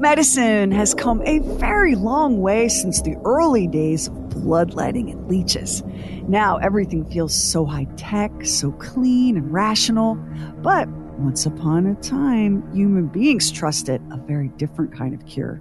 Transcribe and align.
Medicine 0.00 0.70
has 0.70 0.94
come 0.94 1.20
a 1.26 1.40
very 1.40 1.94
long 1.94 2.40
way 2.40 2.70
since 2.70 3.02
the 3.02 3.16
early 3.26 3.66
days 3.66 4.08
of 4.08 4.30
bloodletting 4.30 5.10
and 5.10 5.28
leeches. 5.28 5.82
Now 6.26 6.56
everything 6.56 7.04
feels 7.04 7.34
so 7.34 7.66
high 7.66 7.86
tech, 7.98 8.32
so 8.46 8.72
clean 8.72 9.36
and 9.36 9.52
rational. 9.52 10.14
But 10.62 10.88
once 11.18 11.44
upon 11.44 11.86
a 11.86 11.94
time, 11.96 12.66
human 12.72 13.08
beings 13.08 13.52
trusted 13.52 14.00
a 14.10 14.16
very 14.16 14.48
different 14.56 14.96
kind 14.96 15.12
of 15.12 15.26
cure. 15.26 15.60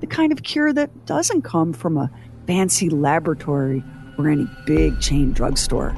The 0.00 0.06
kind 0.06 0.30
of 0.30 0.42
cure 0.42 0.74
that 0.74 1.06
doesn't 1.06 1.40
come 1.40 1.72
from 1.72 1.96
a 1.96 2.10
fancy 2.46 2.90
laboratory 2.90 3.82
or 4.18 4.28
any 4.28 4.46
big 4.66 5.00
chain 5.00 5.32
drugstore. 5.32 5.96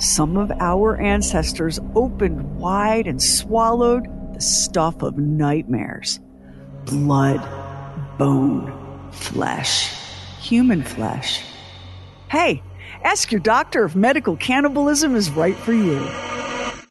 Some 0.00 0.38
of 0.38 0.50
our 0.52 0.98
ancestors 0.98 1.78
opened 1.94 2.56
wide 2.56 3.06
and 3.06 3.22
swallowed 3.22 4.06
the 4.32 4.40
stuff 4.40 5.02
of 5.02 5.18
nightmares 5.18 6.18
blood, 6.86 7.40
bone, 8.18 8.72
flesh, 9.12 9.94
human 10.40 10.82
flesh. 10.82 11.44
Hey, 12.28 12.62
ask 13.04 13.30
your 13.30 13.40
doctor 13.40 13.84
if 13.84 13.94
medical 13.94 14.36
cannibalism 14.36 15.14
is 15.16 15.30
right 15.30 15.56
for 15.56 15.72
you. 15.72 15.98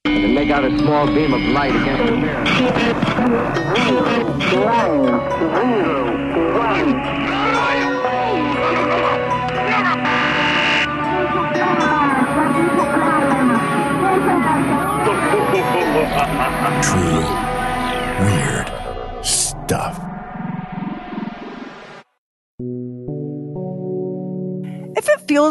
And 0.05 0.23
then 0.23 0.33
make 0.33 0.49
out 0.49 0.65
a 0.65 0.75
small 0.79 1.05
beam 1.07 1.33
of 1.33 1.41
light 1.41 1.75
against 1.75 2.05
the 2.05 2.11
mirror. 2.17 2.45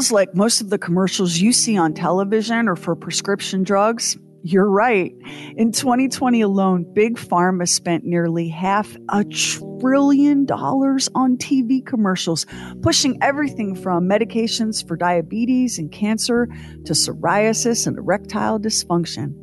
Feels 0.01 0.13
like 0.13 0.35
most 0.35 0.63
of 0.63 0.71
the 0.71 0.79
commercials 0.79 1.37
you 1.37 1.53
see 1.53 1.77
on 1.77 1.93
television 1.93 2.69
are 2.69 2.77
for 2.77 2.97
prescription 2.97 3.63
drugs, 3.63 4.17
you're 4.43 4.71
right. 4.71 5.13
In 5.59 5.73
2020 5.73 6.41
alone, 6.41 6.91
Big 6.95 7.19
Pharma 7.19 7.69
spent 7.69 8.07
nearly 8.07 8.49
half 8.49 8.97
a 9.11 9.25
trillion 9.25 10.47
dollars 10.47 11.11
on 11.15 11.37
TV 11.37 11.85
commercials, 11.85 12.47
pushing 12.81 13.19
everything 13.23 13.75
from 13.75 14.09
medications 14.09 14.89
for 14.89 14.97
diabetes 14.97 15.79
and 15.79 15.93
cancer 15.93 16.49
to 16.87 16.95
psoriasis 16.95 17.87
and 17.87 17.99
erectile 17.99 18.59
dysfunction. 18.59 19.35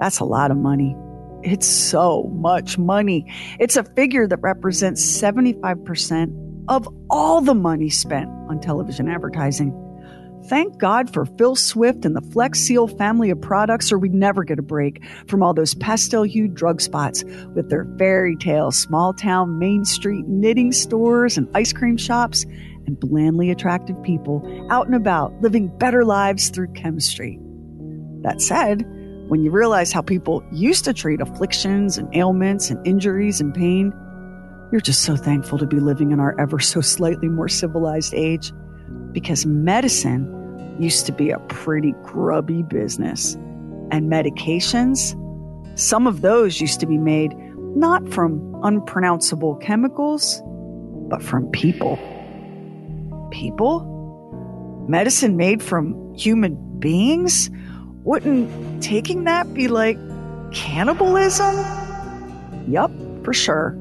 That's 0.00 0.18
a 0.18 0.24
lot 0.24 0.50
of 0.50 0.56
money. 0.56 0.96
It's 1.44 1.68
so 1.68 2.24
much 2.34 2.78
money. 2.78 3.32
It's 3.60 3.76
a 3.76 3.84
figure 3.84 4.26
that 4.26 4.40
represents 4.42 5.06
75% 5.22 6.64
of 6.66 6.88
all 7.10 7.40
the 7.40 7.54
money 7.54 7.90
spent 7.90 8.28
on 8.48 8.60
television 8.60 9.08
advertising. 9.08 9.86
Thank 10.50 10.78
God 10.78 11.14
for 11.14 11.26
Phil 11.26 11.54
Swift 11.54 12.04
and 12.04 12.16
the 12.16 12.20
Flex 12.32 12.58
Seal 12.58 12.88
family 12.88 13.30
of 13.30 13.40
products, 13.40 13.92
or 13.92 14.00
we'd 14.00 14.12
never 14.12 14.42
get 14.42 14.58
a 14.58 14.62
break 14.62 15.00
from 15.28 15.44
all 15.44 15.54
those 15.54 15.76
pastel 15.76 16.24
hued 16.24 16.56
drug 16.56 16.80
spots 16.80 17.22
with 17.54 17.70
their 17.70 17.86
fairy 18.00 18.34
tale 18.34 18.72
small 18.72 19.14
town 19.14 19.60
Main 19.60 19.84
Street 19.84 20.26
knitting 20.26 20.72
stores 20.72 21.38
and 21.38 21.48
ice 21.54 21.72
cream 21.72 21.96
shops 21.96 22.42
and 22.84 22.98
blandly 22.98 23.52
attractive 23.52 23.94
people 24.02 24.42
out 24.70 24.86
and 24.86 24.96
about 24.96 25.32
living 25.40 25.68
better 25.78 26.04
lives 26.04 26.48
through 26.48 26.72
chemistry. 26.72 27.38
That 28.22 28.40
said, 28.40 28.84
when 29.28 29.44
you 29.44 29.52
realize 29.52 29.92
how 29.92 30.02
people 30.02 30.42
used 30.50 30.84
to 30.86 30.92
treat 30.92 31.20
afflictions 31.20 31.96
and 31.96 32.12
ailments 32.12 32.70
and 32.70 32.84
injuries 32.84 33.40
and 33.40 33.54
pain, 33.54 33.92
you're 34.72 34.80
just 34.80 35.04
so 35.04 35.14
thankful 35.14 35.58
to 35.58 35.66
be 35.66 35.78
living 35.78 36.10
in 36.10 36.18
our 36.18 36.36
ever 36.40 36.58
so 36.58 36.80
slightly 36.80 37.28
more 37.28 37.48
civilized 37.48 38.14
age 38.14 38.50
because 39.12 39.46
medicine 39.46 40.39
used 40.80 41.06
to 41.06 41.12
be 41.12 41.30
a 41.30 41.38
pretty 41.40 41.92
grubby 42.02 42.62
business. 42.62 43.34
And 43.90 44.10
medications, 44.10 45.16
some 45.78 46.06
of 46.06 46.20
those 46.20 46.60
used 46.60 46.80
to 46.80 46.86
be 46.86 46.98
made 46.98 47.32
not 47.76 48.08
from 48.08 48.58
unpronounceable 48.62 49.56
chemicals, 49.56 50.42
but 51.08 51.22
from 51.22 51.50
people. 51.50 51.98
People? 53.30 53.86
Medicine 54.88 55.36
made 55.36 55.62
from 55.62 56.14
human 56.14 56.56
beings? 56.78 57.50
Wouldn't 58.04 58.82
taking 58.82 59.24
that 59.24 59.52
be 59.54 59.68
like 59.68 59.98
cannibalism? 60.52 61.54
Yup, 62.68 62.90
for 63.24 63.32
sure. 63.32 63.76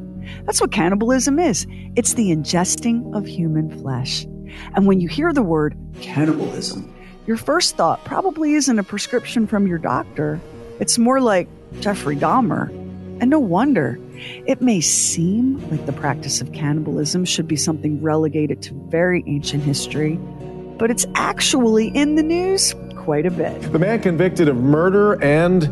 That's 0.46 0.62
what 0.62 0.72
cannibalism 0.72 1.40
is 1.40 1.66
it's 1.96 2.14
the 2.14 2.30
ingesting 2.30 3.16
of 3.16 3.26
human 3.26 3.70
flesh. 3.82 4.26
And 4.76 4.86
when 4.86 5.00
you 5.00 5.08
hear 5.08 5.34
the 5.34 5.44
word 5.44 5.78
cannibalism, 6.02 6.94
your 7.28 7.38
first 7.38 7.78
thought 7.78 8.04
probably 8.06 8.54
isn't 8.54 8.80
a 8.80 8.84
prescription 8.84 9.48
from 9.48 9.68
your 9.68 9.78
doctor. 9.78 10.40
It's 10.80 10.98
more 10.98 11.22
like 11.22 11.48
Jeffrey 11.80 12.16
Dahmer. 12.16 12.70
And 13.22 13.30
no 13.30 13.40
wonder. 13.40 14.00
It 14.48 14.62
may 14.62 14.82
seem 14.82 15.60
like 15.70 15.86
the 15.86 15.94
practice 15.94 16.42
of 16.42 16.54
cannibalism 16.54 17.26
should 17.26 17.48
be 17.48 17.58
something 17.58 18.02
relegated 18.02 18.62
to 18.64 18.74
very 18.90 19.24
ancient 19.28 19.64
history, 19.64 20.16
but 20.78 20.90
it's 20.90 21.06
actually 21.16 21.90
in 21.90 22.16
the 22.16 22.24
news 22.24 22.74
quite 22.96 23.26
a 23.26 23.32
bit. 23.32 23.62
The 23.74 23.80
man 23.80 24.02
convicted 24.02 24.48
of 24.48 24.56
murder 24.56 25.22
and 25.24 25.70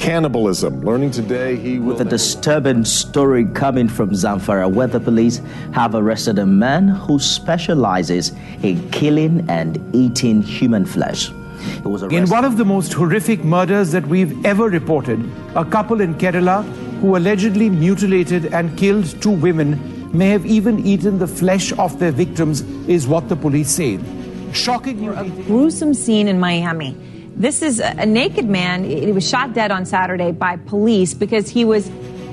cannibalism. 0.00 0.80
Learning 0.80 1.10
today 1.10 1.56
he 1.56 1.78
will. 1.78 1.94
With 1.94 2.00
a 2.00 2.10
disturbing 2.10 2.84
story 2.84 3.44
coming 3.44 3.88
from 3.88 4.10
Zamfara, 4.10 4.70
where 4.72 4.86
the 4.86 4.98
police 4.98 5.40
have 5.72 5.94
arrested 5.94 6.38
a 6.38 6.46
man 6.46 6.88
who 6.88 7.18
specializes 7.18 8.32
in 8.62 8.90
killing 8.90 9.48
and 9.48 9.78
eating 9.94 10.42
human 10.42 10.86
flesh. 10.86 11.30
It 11.76 11.84
was 11.84 12.02
a 12.02 12.08
in 12.08 12.28
one 12.30 12.46
of 12.46 12.56
the 12.56 12.64
most 12.64 12.94
horrific 12.94 13.44
murders 13.44 13.92
that 13.92 14.06
we've 14.06 14.44
ever 14.46 14.70
reported, 14.70 15.20
a 15.54 15.64
couple 15.64 16.00
in 16.00 16.14
Kerala 16.14 16.64
who 17.00 17.16
allegedly 17.16 17.68
mutilated 17.68 18.46
and 18.54 18.76
killed 18.78 19.06
two 19.22 19.30
women 19.30 19.78
may 20.16 20.28
have 20.30 20.44
even 20.44 20.84
eaten 20.84 21.18
the 21.18 21.26
flesh 21.26 21.72
of 21.78 21.98
their 21.98 22.10
victims, 22.10 22.62
is 22.88 23.06
what 23.06 23.28
the 23.28 23.36
police 23.36 23.70
say. 23.70 23.98
Shocking. 24.52 25.08
A 25.08 25.28
gruesome 25.46 25.94
scene 25.94 26.26
in 26.26 26.40
Miami. 26.40 26.96
This 27.36 27.62
is 27.62 27.80
a 27.80 28.06
naked 28.06 28.46
man. 28.46 28.84
He 28.84 29.12
was 29.12 29.28
shot 29.28 29.54
dead 29.54 29.70
on 29.70 29.86
Saturday 29.86 30.32
by 30.32 30.56
police 30.56 31.14
because 31.14 31.48
he 31.48 31.64
was 31.64 31.88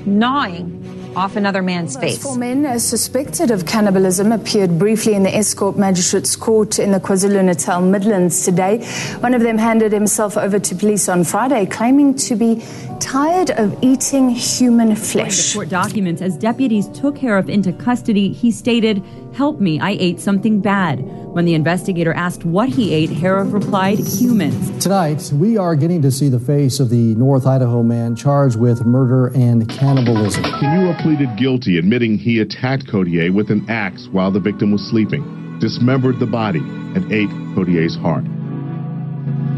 gnawing 0.06 0.74
off 1.16 1.36
another 1.36 1.62
man's 1.62 1.96
face. 1.96 2.22
Four 2.22 2.36
men 2.36 2.64
uh, 2.64 2.78
suspected 2.78 3.50
of 3.50 3.66
cannibalism 3.66 4.30
appeared 4.30 4.78
briefly 4.78 5.14
in 5.14 5.22
the 5.22 5.30
Estcourt 5.30 5.76
Magistrates 5.76 6.36
Court 6.36 6.78
in 6.78 6.92
the 6.92 7.00
KwaZulu-Natal 7.00 7.80
Midlands 7.82 8.44
today. 8.44 8.84
One 9.20 9.34
of 9.34 9.40
them 9.40 9.58
handed 9.58 9.90
himself 9.92 10.36
over 10.36 10.58
to 10.58 10.74
police 10.74 11.08
on 11.08 11.24
Friday, 11.24 11.66
claiming 11.66 12.14
to 12.16 12.36
be 12.36 12.62
tired 13.00 13.50
of 13.50 13.76
eating 13.82 14.28
human 14.28 14.94
flesh. 14.94 15.54
Court 15.54 15.68
documents 15.68 16.22
as 16.22 16.36
deputies 16.36 16.86
took 16.88 17.16
Harrouff 17.16 17.48
into 17.48 17.72
custody, 17.72 18.32
he 18.32 18.50
stated, 18.52 19.02
"Help 19.32 19.60
me, 19.60 19.78
I 19.80 19.96
ate 19.98 20.20
something 20.20 20.60
bad." 20.60 21.04
When 21.32 21.44
the 21.44 21.54
investigator 21.54 22.12
asked 22.12 22.44
what 22.44 22.68
he 22.70 22.92
ate, 22.92 23.10
Harrouff 23.10 23.52
replied, 23.52 23.98
"Humans." 23.98 24.72
Tonight, 24.80 25.32
we 25.38 25.56
are 25.56 25.76
getting 25.76 26.02
to 26.02 26.10
see 26.10 26.28
the 26.28 26.40
face 26.40 26.80
of 26.80 26.88
the 26.90 27.14
North 27.14 27.46
Idaho 27.46 27.82
man 27.82 28.14
charged 28.16 28.56
with 28.56 28.84
murder 28.84 29.28
and 29.34 29.68
cannibalism. 29.68 30.42
Kenua 30.42 31.00
pleaded 31.00 31.36
guilty, 31.36 31.78
admitting 31.78 32.18
he 32.18 32.40
attacked 32.40 32.86
Codier 32.88 33.30
with 33.32 33.50
an 33.50 33.64
axe 33.68 34.08
while 34.10 34.30
the 34.30 34.40
victim 34.40 34.72
was 34.72 34.82
sleeping, 34.82 35.22
dismembered 35.60 36.18
the 36.18 36.26
body, 36.26 36.62
and 36.94 37.12
ate 37.12 37.30
Codier's 37.54 37.94
heart. 37.96 38.24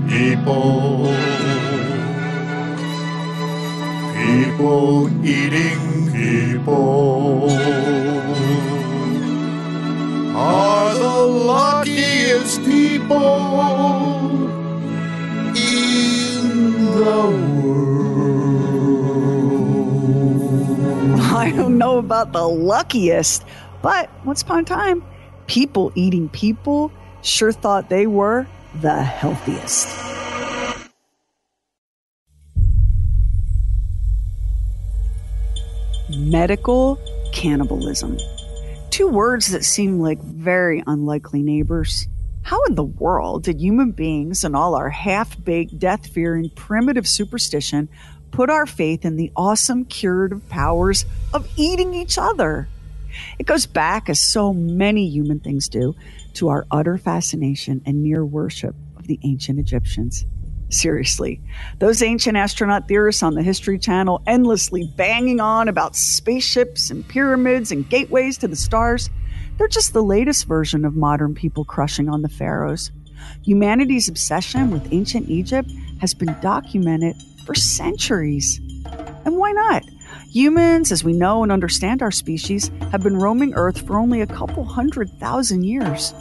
People. 0.09 1.09
People 4.17 5.09
eating 5.25 6.11
people 6.13 7.49
are 10.35 10.95
the 10.95 11.27
luckiest 11.27 12.65
people 12.65 13.19
in 15.57 16.85
the 16.95 17.27
world. 17.65 18.01
I 21.21 21.53
don't 21.55 21.79
know 21.79 21.99
about 21.99 22.33
the 22.33 22.47
luckiest, 22.47 23.45
but 23.83 24.09
once 24.25 24.43
upon 24.43 24.61
a 24.61 24.65
time, 24.65 25.03
people 25.47 25.91
eating 25.95 26.29
people 26.29 26.93
sure 27.23 27.53
thought 27.53 27.89
they 27.89 28.07
were 28.07 28.47
the 28.81 29.03
healthiest. 29.03 29.89
Medical 36.11 36.99
cannibalism. 37.33 38.17
Two 38.91 39.09
words 39.09 39.53
that 39.53 39.65
seem 39.65 40.01
like 40.01 40.21
very 40.21 40.83
unlikely 40.87 41.43
neighbors. 41.43 42.09
How 42.43 42.63
in 42.65 42.75
the 42.75 42.83
world 42.85 43.45
did 43.45 43.61
human 43.61 43.93
beings 43.93 44.43
and 44.43 44.57
all 44.57 44.75
our 44.75 44.91
half 44.91 45.43
baked, 45.43 45.79
death 45.79 46.09
fearing, 46.09 46.51
primitive 46.51 47.07
superstition 47.07 47.89
put 48.33 48.51
our 48.51 48.67
faith 48.67 49.05
in 49.05 49.17
the 49.17 49.31
awesome 49.37 49.85
curative 49.85 50.49
powers 50.49 51.05
of 51.33 51.49
eating 51.57 51.95
each 51.95 52.19
other. 52.19 52.69
It 53.39 53.47
goes 53.47 53.67
back, 53.67 54.09
as 54.09 54.21
so 54.21 54.53
many 54.53 55.07
human 55.09 55.41
things 55.41 55.69
do, 55.69 55.95
to 56.35 56.49
our 56.49 56.67
utter 56.71 56.99
fascination 56.99 57.83
and 57.87 58.03
near 58.03 58.25
worship 58.25 58.75
of 58.97 59.07
the 59.07 59.19
ancient 59.23 59.59
Egyptians. 59.59 60.25
Seriously, 60.71 61.41
those 61.81 62.01
ancient 62.01 62.37
astronaut 62.37 62.87
theorists 62.87 63.25
on 63.25 63.35
the 63.35 63.43
History 63.43 63.77
Channel 63.77 64.23
endlessly 64.27 64.85
banging 64.97 65.41
on 65.41 65.67
about 65.67 65.97
spaceships 65.97 66.91
and 66.91 67.07
pyramids 67.07 67.73
and 67.73 67.89
gateways 67.91 68.39
to 68.39 68.49
the 68.49 68.55
stars, 68.55 69.11
they're 69.59 69.67
just 69.67 69.93
the 69.93 70.03
latest 70.03 70.47
version 70.47 70.85
of 70.85 70.95
modern 70.95 71.35
people 71.35 71.65
crushing 71.65 72.09
on 72.09 72.23
the 72.23 72.29
pharaohs. 72.29 72.93
Humanity's 73.43 74.09
obsession 74.09 74.71
with 74.71 74.93
ancient 74.93 75.29
Egypt 75.29 75.71
has 76.01 76.15
been 76.15 76.37
documented 76.41 77.17
for 77.45 77.55
centuries. 77.55 78.61
And 79.25 79.37
why 79.37 79.51
not? 79.51 79.85
Humans, 80.33 80.93
as 80.93 81.03
we 81.03 81.13
know 81.13 81.43
and 81.43 81.51
understand 81.51 82.01
our 82.01 82.13
species, 82.13 82.71
have 82.93 83.03
been 83.03 83.19
roaming 83.19 83.55
Earth 83.55 83.85
for 83.85 83.99
only 83.99 84.21
a 84.21 84.27
couple 84.27 84.65
hundred 84.65 85.11
thousand 85.19 85.65
years. 85.65 86.15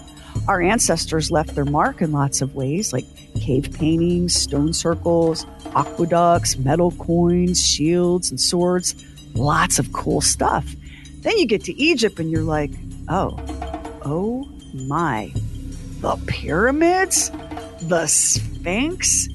Our 0.50 0.64
ancestors 0.64 1.30
left 1.30 1.54
their 1.54 1.64
mark 1.64 2.02
in 2.02 2.12
lots 2.12 2.42
of 2.42 2.56
ways, 2.56 2.92
like 2.92 3.06
cave 3.40 3.72
paintings, 3.72 4.36
stone 4.36 4.74
circles, 4.74 5.46
aqueducts, 5.76 6.58
metal 6.58 6.90
coins, 6.90 7.64
shields, 7.64 8.32
and 8.32 8.42
swords. 8.42 8.96
Lots 9.36 9.78
of 9.78 9.94
cool 9.94 10.22
stuff. 10.22 10.76
Then 11.22 11.38
you 11.38 11.46
get 11.46 11.66
to 11.66 11.80
Egypt 11.80 12.20
and 12.20 12.32
you're 12.32 12.42
like, 12.42 12.72
oh, 13.10 13.38
oh 14.04 14.50
my. 14.74 15.32
The 16.02 16.16
pyramids? 16.26 17.30
The 17.84 18.08
Sphinx? 18.08 19.30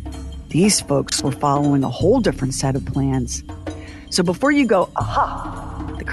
These 0.48 0.80
folks 0.80 1.22
were 1.22 1.30
following 1.30 1.84
a 1.84 1.90
whole 1.90 2.18
different 2.18 2.54
set 2.54 2.74
of 2.74 2.84
plans. 2.86 3.44
So 4.10 4.24
before 4.24 4.50
you 4.50 4.66
go, 4.66 4.90
aha, 4.96 5.63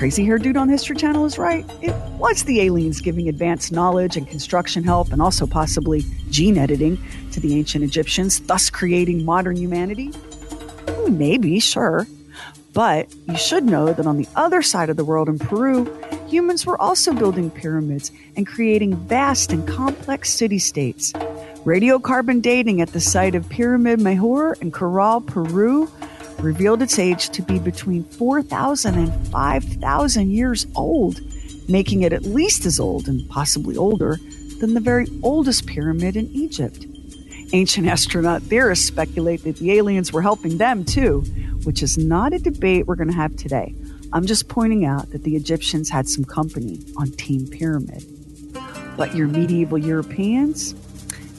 crazy 0.02 0.26
hair 0.26 0.40
dude 0.40 0.58
on 0.58 0.68
History 0.68 0.96
Channel 0.96 1.26
is 1.26 1.38
right, 1.38 1.64
it 1.80 1.94
was 2.18 2.46
the 2.46 2.62
aliens 2.62 3.02
giving 3.02 3.30
advanced 3.30 3.72
knowledge 3.72 4.18
and 4.18 4.28
construction 4.28 4.84
help 4.84 5.14
and 5.14 5.22
also 5.22 5.46
possibly 5.46 6.04
gene 6.32 6.58
editing 6.58 6.98
to 7.34 7.40
the 7.40 7.56
ancient 7.56 7.84
Egyptians, 7.84 8.40
thus 8.40 8.72
creating 8.72 9.24
modern 9.24 9.56
humanity? 9.56 10.08
Hmm, 10.08 11.20
maybe, 11.20 11.60
sure. 11.60 12.08
But 12.74 13.14
you 13.28 13.38
should 13.38 13.66
know 13.66 13.94
that 13.94 14.08
on 14.08 14.18
the 14.18 14.28
other 14.36 14.64
side 14.64 14.90
of 14.90 14.98
the 14.98 15.06
world 15.06 15.30
in 15.30 15.38
Peru, 15.38 15.86
humans 16.28 16.66
were 16.66 16.82
also 16.82 17.14
building 17.14 17.52
pyramids 17.52 18.12
and 18.36 18.48
creating 18.48 18.96
vast 18.96 19.52
and 19.52 19.68
complex 19.68 20.34
city 20.34 20.58
states. 20.58 21.14
Radiocarbon 21.64 22.42
dating 22.42 22.82
at 22.82 22.92
the 22.92 23.00
site 23.00 23.36
of 23.36 23.48
Pyramid 23.50 24.02
Mayor 24.02 24.54
in 24.62 24.72
Caral, 24.72 25.24
Peru, 25.24 25.92
revealed 26.42 26.82
its 26.82 27.00
age 27.00 27.30
to 27.30 27.42
be 27.42 27.60
between 27.60 28.04
4,000 28.04 28.96
and 28.96 29.28
5,000 29.28 30.32
years 30.32 30.68
old, 30.76 31.22
making 31.70 32.02
it 32.02 32.14
at 32.14 32.24
least 32.24 32.66
as 32.66 32.80
old 32.80 33.08
and 33.08 33.28
possibly 33.30 33.78
older 33.78 34.20
than 34.60 34.74
the 34.74 34.80
very 34.80 35.08
oldest 35.24 35.66
pyramid 35.66 36.16
in 36.16 36.28
Egypt. 36.28 36.86
Ancient 37.54 37.88
astronaut 37.88 38.42
theorists 38.44 38.86
speculate 38.86 39.44
that 39.44 39.58
the 39.58 39.74
aliens 39.74 40.14
were 40.14 40.22
helping 40.22 40.58
them 40.58 40.86
too, 40.86 41.22
which 41.64 41.84
is 41.84 41.98
not 41.98 42.34
a 42.34 42.40
debate 42.40 42.88
we're 42.88 42.96
going 42.96 43.10
to 43.10 43.16
have 43.16 43.36
today. 43.36 43.76
I'm 44.14 44.26
just 44.26 44.48
pointing 44.48 44.86
out 44.86 45.12
that 45.12 45.24
the 45.24 45.36
Egyptians 45.36 45.90
had 45.90 46.08
some 46.08 46.26
company 46.26 46.80
on 46.98 47.12
Team 47.12 47.48
Pyramid. 47.48 48.04
But 48.98 49.16
your 49.16 49.28
medieval 49.28 49.78
Europeans, 49.78 50.76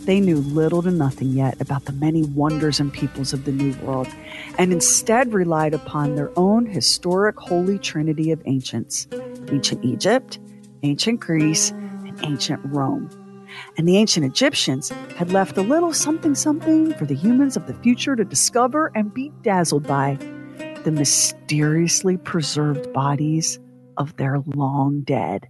they 0.05 0.21
knew 0.21 0.39
little 0.39 0.83
to 0.83 0.91
nothing 0.91 1.31
yet 1.31 1.61
about 1.61 1.85
the 1.85 1.93
many 1.93 2.23
wonders 2.23 2.81
and 2.81 2.93
peoples 2.93 3.33
of 3.33 3.45
the 3.45 3.53
New 3.53 3.75
World, 3.85 4.09
and 4.59 4.73
instead 4.73 5.33
relied 5.33 5.75
upon 5.75 6.15
their 6.15 6.31
own 6.37 6.67
historic 6.67 7.39
holy 7.39 7.79
trinity 7.79 8.31
of 8.33 8.43
ancients 8.45 9.07
ancient 9.51 9.85
Egypt, 9.85 10.39
ancient 10.83 11.21
Greece, 11.21 11.71
and 11.71 12.19
ancient 12.25 12.61
Rome. 12.65 13.11
And 13.77 13.87
the 13.87 13.97
ancient 13.97 14.25
Egyptians 14.25 14.89
had 15.17 15.31
left 15.31 15.59
a 15.59 15.63
little 15.63 15.93
something 15.93 16.35
something 16.35 16.95
for 16.95 17.05
the 17.05 17.15
humans 17.15 17.57
of 17.57 17.67
the 17.67 17.75
future 17.75 18.17
to 18.17 18.25
discover 18.25 18.91
and 18.95 19.13
be 19.13 19.31
dazzled 19.43 19.87
by 19.87 20.17
the 20.85 20.91
mysteriously 20.91 22.17
preserved 22.17 22.93
bodies 22.93 23.61
of 23.99 24.17
their 24.17 24.41
long 24.55 25.03
dead 25.03 25.49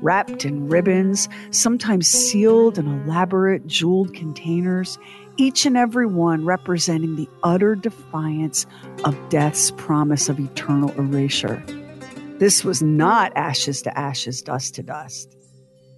wrapped 0.00 0.44
in 0.44 0.68
ribbons, 0.68 1.28
sometimes 1.50 2.06
sealed 2.06 2.78
in 2.78 2.86
elaborate 2.86 3.66
jeweled 3.66 4.14
containers, 4.14 4.98
each 5.36 5.66
and 5.66 5.76
every 5.76 6.06
one 6.06 6.44
representing 6.44 7.16
the 7.16 7.28
utter 7.42 7.74
defiance 7.74 8.66
of 9.04 9.16
death's 9.28 9.70
promise 9.72 10.28
of 10.28 10.38
eternal 10.38 10.90
erasure. 10.92 11.62
This 12.38 12.64
was 12.64 12.82
not 12.82 13.32
ashes 13.36 13.82
to 13.82 13.98
ashes, 13.98 14.42
dust 14.42 14.74
to 14.74 14.82
dust. 14.82 15.36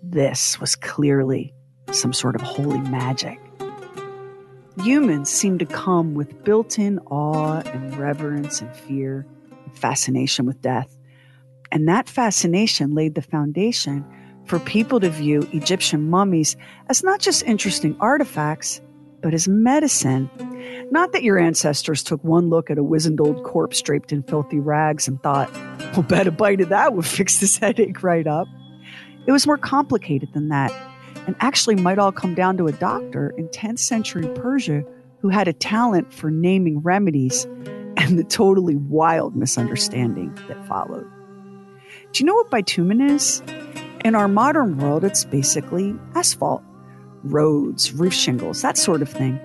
This 0.03 0.61
was 0.61 0.77
clearly 0.77 1.53
some 1.91 2.13
sort 2.13 2.35
of 2.37 2.43
holy 2.43 2.81
magic. 2.81 3.41
Humans 4.83 5.31
seem 5.31 5.59
to 5.59 5.67
come 5.67 6.15
with 6.15 6.45
built 6.45 6.79
in 6.79 6.99
awe 7.07 7.63
and 7.65 7.97
reverence 7.97 8.61
and 8.61 8.75
fear 8.77 9.27
and 9.65 9.79
fascination 9.79 10.47
with 10.47 10.61
death. 10.61 10.96
And 11.73 11.89
that 11.89 12.09
fascination 12.09 12.95
laid 12.95 13.15
the 13.15 13.23
foundation 13.23 14.05
for 14.47 14.59
people 14.61 15.01
to 15.01 15.11
view 15.11 15.49
Egyptian 15.53 16.09
mummies 16.09 16.57
as 16.89 17.03
not 17.03 17.21
just 17.21 17.43
interesting 17.45 17.97
artifacts, 18.01 18.81
but 19.23 19.35
as 19.35 19.49
medicine. 19.49 20.31
Not 20.91 21.13
that 21.13 21.23
your 21.23 21.39
ancestors 21.39 22.03
took 22.03 22.23
one 22.23 22.49
look 22.49 22.71
at 22.71 22.79
a 22.79 22.83
wizened 22.85 23.21
old 23.21 23.43
corpse 23.45 23.83
draped 23.83 24.13
in 24.13 24.23
filthy 24.23 24.61
rags 24.61 25.09
and 25.09 25.21
thought, 25.23 25.53
well, 25.93 26.03
bet 26.03 26.29
a 26.29 26.31
bite 26.31 26.61
of 26.61 26.69
that 26.69 26.95
would 26.95 27.07
fix 27.07 27.39
this 27.39 27.59
headache 27.59 28.03
right 28.03 28.27
up. 28.27 28.47
It 29.27 29.33
was 29.33 29.47
more 29.47 29.59
complicated 29.59 30.33
than 30.33 30.49
that, 30.51 30.73
and 31.27 31.35
actually 31.41 31.75
might 31.75 31.99
all 31.99 32.13
come 32.13 32.35
down 32.35 32.57
to 32.59 32.69
a 32.69 32.73
doctor 32.73 33.35
in 33.37 33.49
10th 33.49 33.81
century 33.81 34.29
Persia 34.37 34.85
who 35.21 35.29
had 35.29 35.49
a 35.49 35.53
talent 35.53 36.15
for 36.15 36.31
naming 36.31 36.79
remedies 36.79 37.45
and 37.97 38.17
the 38.17 38.25
totally 38.25 38.77
wild 38.77 39.35
misunderstanding 39.35 40.33
that 40.47 40.65
followed. 40.69 41.11
Do 42.17 42.23
you 42.25 42.29
know 42.29 42.35
what 42.35 42.51
bitumen 42.51 43.03
is? 43.03 43.43
In 44.03 44.15
our 44.15 44.27
modern 44.27 44.79
world, 44.79 45.05
it's 45.05 45.27
basically 45.27 45.95
asphalt, 46.15 46.63
roads, 47.23 47.93
roof 47.93 48.15
shingles, 48.15 48.63
that 48.63 48.79
sort 48.79 49.03
of 49.03 49.11
thing. 49.11 49.39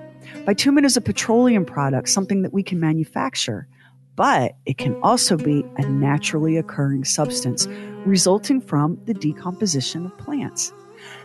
Bitumen 0.46 0.86
is 0.86 0.96
a 0.96 1.02
petroleum 1.02 1.66
product, 1.66 2.08
something 2.08 2.44
that 2.44 2.54
we 2.54 2.64
can 2.64 2.80
manufacture, 2.80 3.68
but 4.16 4.56
it 4.66 4.78
can 4.78 4.96
also 5.04 5.36
be 5.36 5.66
a 5.80 5.86
naturally 5.86 6.56
occurring 6.56 7.04
substance 7.04 7.68
resulting 8.06 8.62
from 8.62 8.98
the 9.04 9.16
decomposition 9.16 10.06
of 10.06 10.18
plants. 10.18 10.72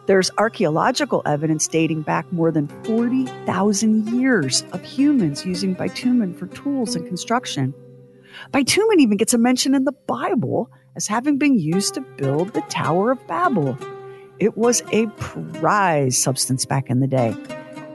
There's 0.06 0.32
archaeological 0.38 1.22
evidence 1.26 1.68
dating 1.68 2.02
back 2.02 2.32
more 2.32 2.50
than 2.50 2.66
40,000 2.82 4.20
years 4.20 4.64
of 4.72 4.82
humans 4.82 5.46
using 5.46 5.74
bitumen 5.74 6.34
for 6.34 6.48
tools 6.48 6.96
and 6.96 7.06
construction. 7.06 7.72
Bitumen 8.52 9.00
even 9.00 9.16
gets 9.16 9.34
a 9.34 9.38
mention 9.38 9.74
in 9.74 9.84
the 9.84 9.92
Bible 9.92 10.70
as 10.94 11.06
having 11.06 11.38
been 11.38 11.58
used 11.58 11.94
to 11.94 12.00
build 12.00 12.52
the 12.52 12.62
Tower 12.62 13.12
of 13.12 13.26
Babel. 13.26 13.78
It 14.38 14.56
was 14.56 14.82
a 14.92 15.06
prized 15.16 16.18
substance 16.18 16.64
back 16.64 16.90
in 16.90 17.00
the 17.00 17.06
day. 17.06 17.34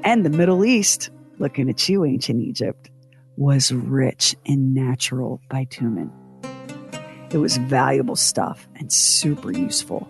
And 0.04 0.26
the 0.26 0.30
Middle 0.30 0.66
East, 0.66 1.10
looking 1.38 1.70
at 1.70 1.88
you, 1.88 2.06
ancient 2.06 2.42
Egypt, 2.42 2.90
was 3.38 3.72
rich 3.72 4.36
in 4.46 4.74
natural 4.74 5.42
bitumen. 5.50 6.12
It 7.32 7.38
was 7.38 7.58
valuable 7.58 8.16
stuff 8.16 8.68
and 8.76 8.92
super 8.92 9.52
useful. 9.52 10.08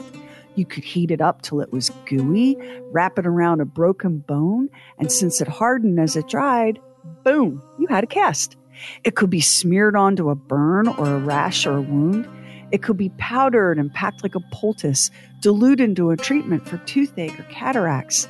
You 0.56 0.66
could 0.66 0.84
heat 0.84 1.12
it 1.12 1.22
up 1.22 1.42
till 1.42 1.62
it 1.62 1.72
was 1.72 1.92
gooey, 2.06 2.58
wrap 2.92 3.20
it 3.20 3.28
around 3.28 3.62
a 3.62 3.66
broken 3.66 4.20
bone, 4.20 4.70
and 4.98 5.12
since 5.12 5.40
it 5.40 5.48
hardened 5.48 6.00
as 6.00 6.16
it 6.16 6.28
dried, 6.28 6.80
boom, 7.24 7.62
you 7.80 7.88
had 7.88 8.04
a 8.04 8.08
cast. 8.08 8.58
It 9.04 9.16
could 9.16 9.30
be 9.30 9.42
smeared 9.42 9.96
onto 9.96 10.30
a 10.30 10.36
burn 10.36 10.88
or 10.88 11.16
a 11.16 11.20
rash 11.20 11.66
or 11.66 11.78
a 11.78 11.82
wound, 11.82 12.28
it 12.72 12.82
could 12.82 12.98
be 12.98 13.10
powdered 13.18 13.78
and 13.78 13.94
packed 13.94 14.24
like 14.24 14.36
a 14.36 14.40
poultice, 14.52 15.12
diluted 15.42 15.90
into 15.90 16.10
a 16.10 16.18
treatment 16.18 16.68
for 16.68 16.78
toothache 16.80 17.38
or 17.38 17.44
cataracts. 17.44 18.28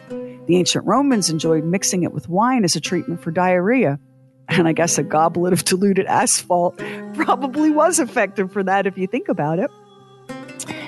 The 0.48 0.58
ancient 0.58 0.86
Romans 0.86 1.30
enjoyed 1.30 1.64
mixing 1.64 2.04
it 2.04 2.12
with 2.12 2.28
wine 2.28 2.64
as 2.64 2.76
a 2.76 2.80
treatment 2.80 3.22
for 3.22 3.32
diarrhea. 3.32 4.00
And 4.50 4.68
I 4.68 4.74
guess 4.74 4.98
a 4.98 5.04
goblet 5.04 5.54
of 5.54 5.64
diluted 5.64 6.08
asphalt 6.08 6.82
probably 7.14 7.70
was 7.70 8.00
effective 8.00 8.52
for 8.52 8.64
that 8.64 8.88
if 8.88 8.98
you 8.98 9.08
think 9.08 9.30
about 9.30 9.60
it. 9.60 9.70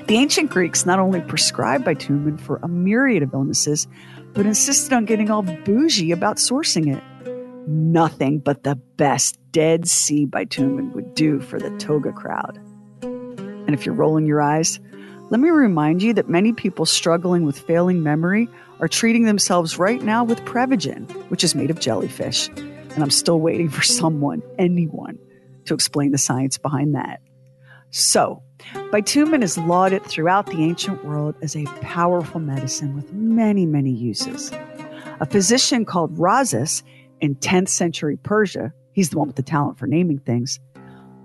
The 0.07 0.15
ancient 0.17 0.49
Greeks 0.49 0.85
not 0.85 0.99
only 0.99 1.21
prescribed 1.21 1.85
bitumen 1.85 2.37
for 2.37 2.59
a 2.61 2.67
myriad 2.67 3.23
of 3.23 3.33
illnesses, 3.33 3.87
but 4.33 4.45
insisted 4.45 4.91
on 4.91 5.05
getting 5.05 5.29
all 5.29 5.43
bougie 5.43 6.11
about 6.11 6.37
sourcing 6.37 6.93
it. 6.93 7.03
Nothing 7.67 8.39
but 8.39 8.63
the 8.63 8.75
best 8.75 9.39
Dead 9.53 9.87
Sea 9.87 10.25
bitumen 10.25 10.91
would 10.93 11.13
do 11.13 11.39
for 11.39 11.59
the 11.59 11.69
toga 11.77 12.11
crowd. 12.11 12.59
And 13.03 13.69
if 13.69 13.85
you're 13.85 13.93
rolling 13.93 14.25
your 14.25 14.41
eyes, 14.41 14.79
let 15.29 15.39
me 15.39 15.51
remind 15.51 16.01
you 16.01 16.11
that 16.15 16.27
many 16.27 16.53
people 16.53 16.87
struggling 16.87 17.45
with 17.45 17.59
failing 17.59 18.01
memory 18.01 18.49
are 18.79 18.87
treating 18.87 19.25
themselves 19.25 19.77
right 19.77 20.01
now 20.01 20.23
with 20.23 20.43
Prevagen, 20.45 21.07
which 21.29 21.43
is 21.43 21.53
made 21.53 21.69
of 21.69 21.79
jellyfish. 21.79 22.47
And 22.47 23.03
I'm 23.03 23.11
still 23.11 23.39
waiting 23.39 23.69
for 23.69 23.83
someone, 23.83 24.41
anyone, 24.57 25.19
to 25.65 25.75
explain 25.75 26.11
the 26.11 26.17
science 26.17 26.57
behind 26.57 26.95
that. 26.95 27.21
So, 27.91 28.41
bitumen 28.91 29.43
is 29.43 29.59
lauded 29.59 30.03
throughout 30.03 30.47
the 30.47 30.63
ancient 30.63 31.05
world 31.05 31.35
as 31.43 31.55
a 31.55 31.65
powerful 31.81 32.39
medicine 32.39 32.95
with 32.95 33.13
many, 33.13 33.67
many 33.67 33.91
uses. 33.91 34.51
A 35.19 35.27
physician 35.27 35.85
called 35.85 36.17
Rhazes 36.17 36.81
in 37.21 37.35
10th 37.35 37.69
century 37.69 38.17
Persia, 38.17 38.73
he's 38.93 39.09
the 39.09 39.17
one 39.17 39.27
with 39.27 39.35
the 39.35 39.43
talent 39.43 39.77
for 39.77 39.87
naming 39.87 40.19
things, 40.19 40.59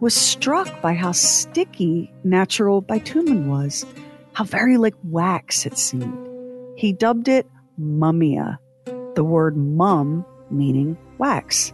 was 0.01 0.15
struck 0.15 0.81
by 0.81 0.95
how 0.95 1.13
sticky 1.13 2.13
natural 2.25 2.81
bitumen 2.81 3.49
was, 3.49 3.85
how 4.33 4.45
very 4.45 4.77
like 4.77 4.95
wax 5.05 5.67
it 5.67 5.77
seemed. 5.77 6.29
He 6.77 6.93
dubbed 6.93 7.29
it 7.29 7.47
mummia, 7.81 8.59
the 9.15 9.25
word 9.25 9.57
mum 9.57 10.25
meaning 10.51 10.97
wax. 11.19 11.73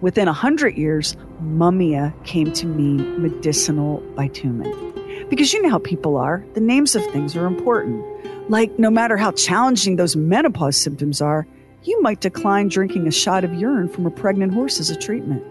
Within 0.00 0.28
a 0.28 0.32
hundred 0.32 0.76
years, 0.76 1.16
mummia 1.42 2.12
came 2.24 2.52
to 2.52 2.66
mean 2.66 3.20
medicinal 3.20 4.00
bitumen. 4.16 4.92
Because 5.28 5.52
you 5.52 5.62
know 5.62 5.70
how 5.70 5.78
people 5.78 6.16
are, 6.16 6.44
the 6.54 6.60
names 6.60 6.94
of 6.94 7.04
things 7.06 7.34
are 7.34 7.46
important. 7.46 8.04
Like, 8.48 8.78
no 8.78 8.90
matter 8.90 9.16
how 9.16 9.32
challenging 9.32 9.96
those 9.96 10.14
menopause 10.14 10.76
symptoms 10.76 11.20
are, 11.20 11.46
you 11.86 12.02
might 12.02 12.20
decline 12.20 12.68
drinking 12.68 13.06
a 13.06 13.12
shot 13.12 13.44
of 13.44 13.54
urine 13.54 13.88
from 13.88 14.06
a 14.06 14.10
pregnant 14.10 14.52
horse 14.52 14.80
as 14.80 14.90
a 14.90 14.96
treatment. 14.96 15.44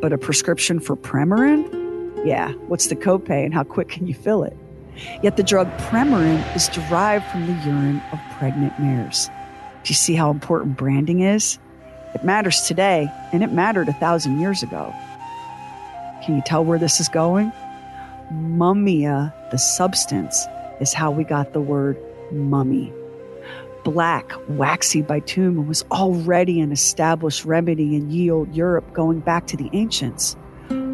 But 0.00 0.12
a 0.12 0.18
prescription 0.18 0.78
for 0.78 0.96
Premarin? 0.96 2.24
Yeah, 2.24 2.52
what's 2.68 2.86
the 2.86 2.96
copay 2.96 3.44
and 3.44 3.52
how 3.52 3.64
quick 3.64 3.88
can 3.88 4.06
you 4.06 4.14
fill 4.14 4.44
it? 4.44 4.56
Yet 5.22 5.36
the 5.36 5.42
drug 5.42 5.68
Premarin 5.78 6.40
is 6.54 6.68
derived 6.68 7.24
from 7.26 7.46
the 7.46 7.52
urine 7.64 8.00
of 8.12 8.20
pregnant 8.38 8.78
mares. 8.78 9.28
Do 9.82 9.90
you 9.90 9.94
see 9.94 10.14
how 10.14 10.30
important 10.30 10.76
branding 10.76 11.20
is? 11.20 11.58
It 12.14 12.24
matters 12.24 12.60
today, 12.60 13.08
and 13.32 13.42
it 13.42 13.52
mattered 13.52 13.88
a 13.88 13.94
thousand 13.94 14.38
years 14.38 14.62
ago. 14.62 14.94
Can 16.24 16.36
you 16.36 16.42
tell 16.44 16.64
where 16.64 16.78
this 16.78 17.00
is 17.00 17.08
going? 17.08 17.50
Mummia, 18.32 19.32
the 19.50 19.58
substance, 19.58 20.46
is 20.80 20.92
how 20.92 21.10
we 21.10 21.24
got 21.24 21.52
the 21.52 21.60
word 21.60 21.98
mummy. 22.30 22.92
Black, 23.84 24.32
waxy 24.48 25.02
bitumen 25.02 25.66
was 25.66 25.84
already 25.90 26.60
an 26.60 26.70
established 26.70 27.44
remedy 27.44 27.96
in 27.96 28.10
ye 28.10 28.30
old 28.30 28.54
Europe 28.54 28.92
going 28.92 29.20
back 29.20 29.46
to 29.48 29.56
the 29.56 29.68
ancients. 29.72 30.36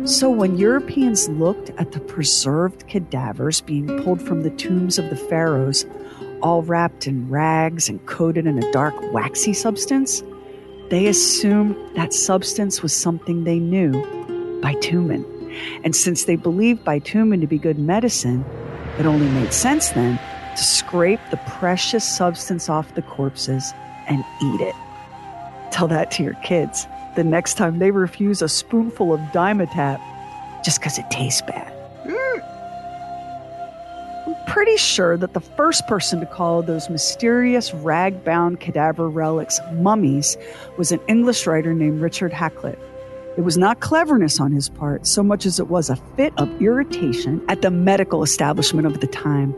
So 0.05 0.31
when 0.31 0.57
Europeans 0.57 1.29
looked 1.29 1.69
at 1.71 1.93
the 1.93 2.01
preserved 2.01 2.89
cadavers 2.89 3.61
being 3.61 3.87
pulled 4.03 4.23
from 4.23 4.43
the 4.43 4.51
tombs 4.51 4.99
of 4.99 5.11
the 5.11 5.17
pharaohs, 5.17 5.85
all 6.43 6.63
wrapped 6.63 7.07
in 7.07 7.29
rags 7.29 7.91
and 7.91 8.05
coated 8.07 8.47
in 8.47 8.63
a 8.63 8.73
dark, 8.73 8.95
waxy 9.13 9.53
substance, 9.53 10.23
they 10.89 11.09
assumed 11.09 11.77
that 11.95 12.15
substance 12.15 12.83
was 12.83 12.95
something 12.95 13.45
they 13.45 13.59
knew 13.59 13.93
bitumen. 14.63 15.27
And 15.85 15.95
since 15.95 16.25
they 16.25 16.37
believed 16.37 16.85
bitumen 16.85 17.43
to 17.43 17.47
be 17.47 17.59
good 17.59 17.79
medicine, 17.79 18.47
it 18.99 19.05
only 19.05 19.29
made 19.29 19.53
sense 19.53 19.91
then 19.91 20.19
to 20.59 20.65
scrape 20.65 21.21
the 21.31 21.37
precious 21.47 22.05
substance 22.05 22.69
off 22.69 22.95
the 22.97 23.03
corpses 23.03 23.73
and 24.09 24.25
eat 24.43 24.61
it. 24.61 24.75
Tell 25.71 25.87
that 25.87 26.11
to 26.13 26.25
your 26.25 26.35
kids 26.43 26.89
the 27.15 27.23
next 27.23 27.55
time 27.55 27.79
they 27.79 27.93
refuse 27.93 28.43
a 28.43 28.49
spoonful 28.49 29.15
of 29.15 29.21
Dimetapp 29.33 30.01
just 30.65 30.81
because 30.81 30.99
it 30.99 31.09
tastes 31.11 31.43
bad. 31.43 31.73
I'm 34.27 34.35
pretty 34.47 34.77
sure 34.77 35.17
that 35.17 35.33
the 35.33 35.41
first 35.41 35.87
person 35.87 36.19
to 36.21 36.27
call 36.27 36.63
those 36.63 36.91
mysterious 36.91 37.73
rag 37.73 38.25
bound 38.25 38.59
cadaver 38.59 39.09
relics 39.09 39.61
mummies 39.75 40.37
was 40.77 40.91
an 40.91 41.01
English 41.07 41.47
writer 41.47 41.73
named 41.73 42.01
Richard 42.01 42.33
Hakluyt. 42.33 42.79
It 43.37 43.43
was 43.43 43.57
not 43.57 43.79
cleverness 43.79 44.41
on 44.41 44.51
his 44.51 44.69
part 44.69 45.07
so 45.07 45.23
much 45.23 45.47
as 45.47 45.61
it 45.61 45.69
was 45.69 45.89
a 45.89 45.97
fit 46.17 46.33
of 46.37 46.61
irritation 46.61 47.41
at 47.49 47.63
the 47.63 47.71
medical 47.71 48.25
establishment 48.25 48.87
of 48.87 49.01
the 49.01 49.07
time. 49.07 49.55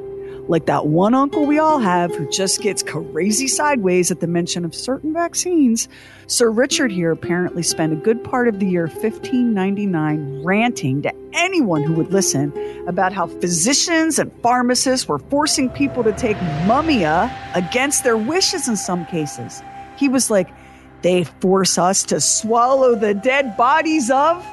Like 0.51 0.67
that 0.67 0.89
one 0.89 1.15
uncle 1.15 1.47
we 1.47 1.61
all 1.61 1.79
have 1.79 2.13
who 2.13 2.29
just 2.29 2.61
gets 2.61 2.83
crazy 2.83 3.47
sideways 3.47 4.11
at 4.11 4.19
the 4.19 4.27
mention 4.27 4.65
of 4.65 4.75
certain 4.75 5.13
vaccines, 5.13 5.89
Sir 6.27 6.51
Richard 6.51 6.91
here 6.91 7.13
apparently 7.13 7.63
spent 7.63 7.93
a 7.93 7.97
good 7.97 8.25
part 8.25 8.49
of 8.49 8.59
the 8.59 8.67
year 8.67 8.89
1599 8.89 10.43
ranting 10.43 11.03
to 11.03 11.13
anyone 11.35 11.85
who 11.85 11.93
would 11.93 12.13
listen 12.13 12.53
about 12.89 13.13
how 13.13 13.29
physicians 13.29 14.19
and 14.19 14.33
pharmacists 14.43 15.07
were 15.07 15.21
forcing 15.21 15.71
people 15.71 16.03
to 16.03 16.13
take 16.15 16.37
mummia 16.67 17.33
against 17.55 18.03
their 18.03 18.17
wishes 18.17 18.67
in 18.67 18.77
some 18.77 19.07
cases. 19.07 19.63
He 19.99 20.09
was 20.09 20.33
like, 20.33 20.49
they 21.03 21.23
force 21.23 21.79
us 21.79 22.03
to 22.07 22.21
swallow 22.21 22.97
the 22.97 23.15
dead 23.15 23.57
bodies 23.57 24.11
of 24.11 24.45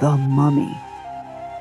the 0.00 0.16
mummy. 0.16 0.76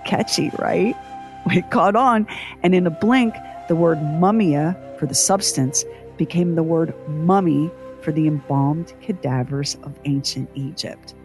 Catchy, 0.03 0.49
right? 0.57 0.95
It 1.47 1.71
caught 1.71 1.95
on, 1.95 2.27
and 2.61 2.75
in 2.75 2.85
a 2.85 2.91
blink, 2.91 3.33
the 3.71 3.75
word 3.77 3.99
mummia 3.99 4.75
for 4.99 5.05
the 5.05 5.15
substance 5.15 5.85
became 6.17 6.55
the 6.55 6.61
word 6.61 6.93
mummy 7.07 7.71
for 8.01 8.11
the 8.11 8.27
embalmed 8.27 8.93
cadavers 9.01 9.75
of 9.83 9.97
ancient 10.03 10.49
Egypt. 10.55 11.15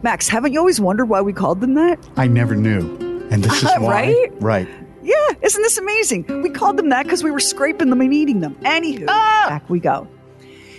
Max, 0.00 0.28
haven't 0.28 0.54
you 0.54 0.60
always 0.60 0.80
wondered 0.80 1.10
why 1.10 1.20
we 1.20 1.34
called 1.34 1.60
them 1.60 1.74
that? 1.74 1.98
I 2.16 2.26
never 2.26 2.56
knew. 2.56 2.96
And 3.30 3.44
this 3.44 3.62
is 3.62 3.68
why. 3.80 4.06
Right? 4.06 4.32
Right. 4.40 4.68
Yeah, 5.02 5.14
isn't 5.42 5.60
this 5.60 5.76
amazing? 5.76 6.40
We 6.42 6.48
called 6.48 6.78
them 6.78 6.88
that 6.88 7.02
because 7.02 7.22
we 7.22 7.30
were 7.30 7.38
scraping 7.38 7.90
them 7.90 8.00
and 8.00 8.14
eating 8.14 8.40
them. 8.40 8.54
Anywho, 8.62 9.04
ah! 9.08 9.44
back 9.46 9.68
we 9.68 9.78
go. 9.78 10.08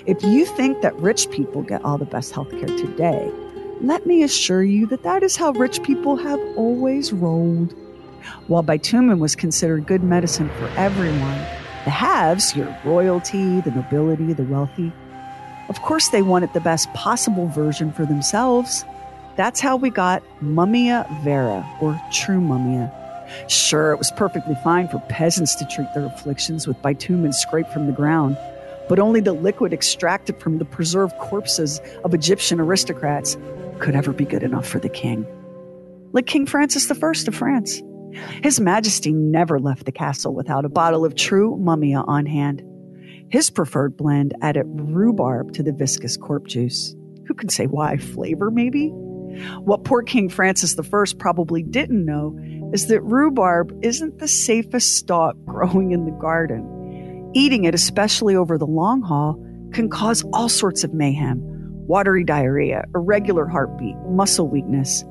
If 0.07 0.23
you 0.23 0.43
think 0.43 0.81
that 0.81 0.95
rich 0.95 1.29
people 1.29 1.61
get 1.61 1.85
all 1.85 1.99
the 1.99 2.05
best 2.05 2.33
healthcare 2.33 2.75
today, 2.79 3.31
let 3.79 4.07
me 4.07 4.23
assure 4.23 4.63
you 4.63 4.87
that 4.87 5.03
that 5.03 5.21
is 5.21 5.35
how 5.35 5.51
rich 5.51 5.83
people 5.83 6.15
have 6.15 6.39
always 6.57 7.13
rolled. 7.13 7.75
While 8.47 8.63
bitumen 8.63 9.19
was 9.19 9.35
considered 9.35 9.85
good 9.85 10.03
medicine 10.03 10.49
for 10.57 10.67
everyone, 10.77 11.37
the 11.85 11.91
haves, 11.91 12.55
your 12.55 12.75
royalty, 12.83 13.61
the 13.61 13.71
nobility, 13.71 14.33
the 14.33 14.43
wealthy, 14.43 14.91
of 15.69 15.81
course 15.81 16.09
they 16.09 16.21
wanted 16.21 16.53
the 16.53 16.59
best 16.59 16.91
possible 16.93 17.47
version 17.47 17.91
for 17.91 18.05
themselves. 18.05 18.83
That's 19.35 19.59
how 19.59 19.75
we 19.77 19.89
got 19.89 20.23
mummia 20.41 21.07
vera, 21.23 21.65
or 21.79 21.99
true 22.11 22.41
mummia. 22.41 22.91
Sure, 23.47 23.91
it 23.91 23.97
was 23.97 24.11
perfectly 24.11 24.55
fine 24.63 24.87
for 24.87 24.99
peasants 25.09 25.55
to 25.55 25.65
treat 25.65 25.87
their 25.93 26.05
afflictions 26.05 26.67
with 26.67 26.81
bitumen 26.81 27.31
scraped 27.31 27.71
from 27.71 27.85
the 27.85 27.93
ground, 27.93 28.37
but 28.89 28.99
only 28.99 29.21
the 29.21 29.33
liquid 29.33 29.71
extracted 29.71 30.39
from 30.39 30.57
the 30.57 30.65
preserved 30.65 31.15
corpses 31.19 31.79
of 32.03 32.13
Egyptian 32.13 32.59
aristocrats 32.59 33.37
could 33.79 33.95
ever 33.95 34.11
be 34.11 34.25
good 34.25 34.43
enough 34.43 34.67
for 34.67 34.79
the 34.79 34.89
king. 34.89 35.25
Like 36.11 36.25
King 36.25 36.47
Francis 36.47 36.89
I 36.91 36.95
of 36.95 37.35
France. 37.35 37.81
His 38.43 38.59
Majesty 38.59 39.13
never 39.13 39.59
left 39.59 39.85
the 39.85 39.91
castle 39.91 40.33
without 40.33 40.65
a 40.65 40.69
bottle 40.69 41.05
of 41.05 41.15
true 41.15 41.57
mummia 41.61 42.03
on 42.07 42.25
hand. 42.25 42.63
His 43.29 43.49
preferred 43.49 43.95
blend 43.95 44.33
added 44.41 44.65
rhubarb 44.67 45.53
to 45.53 45.63
the 45.63 45.71
viscous 45.71 46.17
corpse 46.17 46.53
juice. 46.53 46.95
Who 47.27 47.33
can 47.33 47.49
say 47.49 47.67
why? 47.67 47.97
Flavor, 47.97 48.49
maybe? 48.49 48.89
What 49.59 49.83
poor 49.83 50.01
King 50.01 50.29
Francis 50.29 50.77
I 50.77 51.05
probably 51.17 51.61
didn't 51.61 52.03
know 52.03 52.37
is 52.73 52.87
that 52.87 53.01
rhubarb 53.01 53.77
isn't 53.83 54.17
the 54.17 54.27
safest 54.27 54.97
stalk 54.97 55.35
growing 55.45 55.91
in 55.91 56.05
the 56.05 56.11
garden. 56.11 57.31
Eating 57.35 57.65
it, 57.65 57.75
especially 57.75 58.35
over 58.35 58.57
the 58.57 58.65
long 58.65 59.01
haul, 59.01 59.35
can 59.71 59.89
cause 59.89 60.23
all 60.33 60.49
sorts 60.49 60.83
of 60.83 60.93
mayhem 60.93 61.45
watery 61.89 62.23
diarrhea, 62.23 62.85
irregular 62.93 63.47
heartbeat, 63.47 63.95
muscle 64.07 64.47
weakness. 64.47 65.03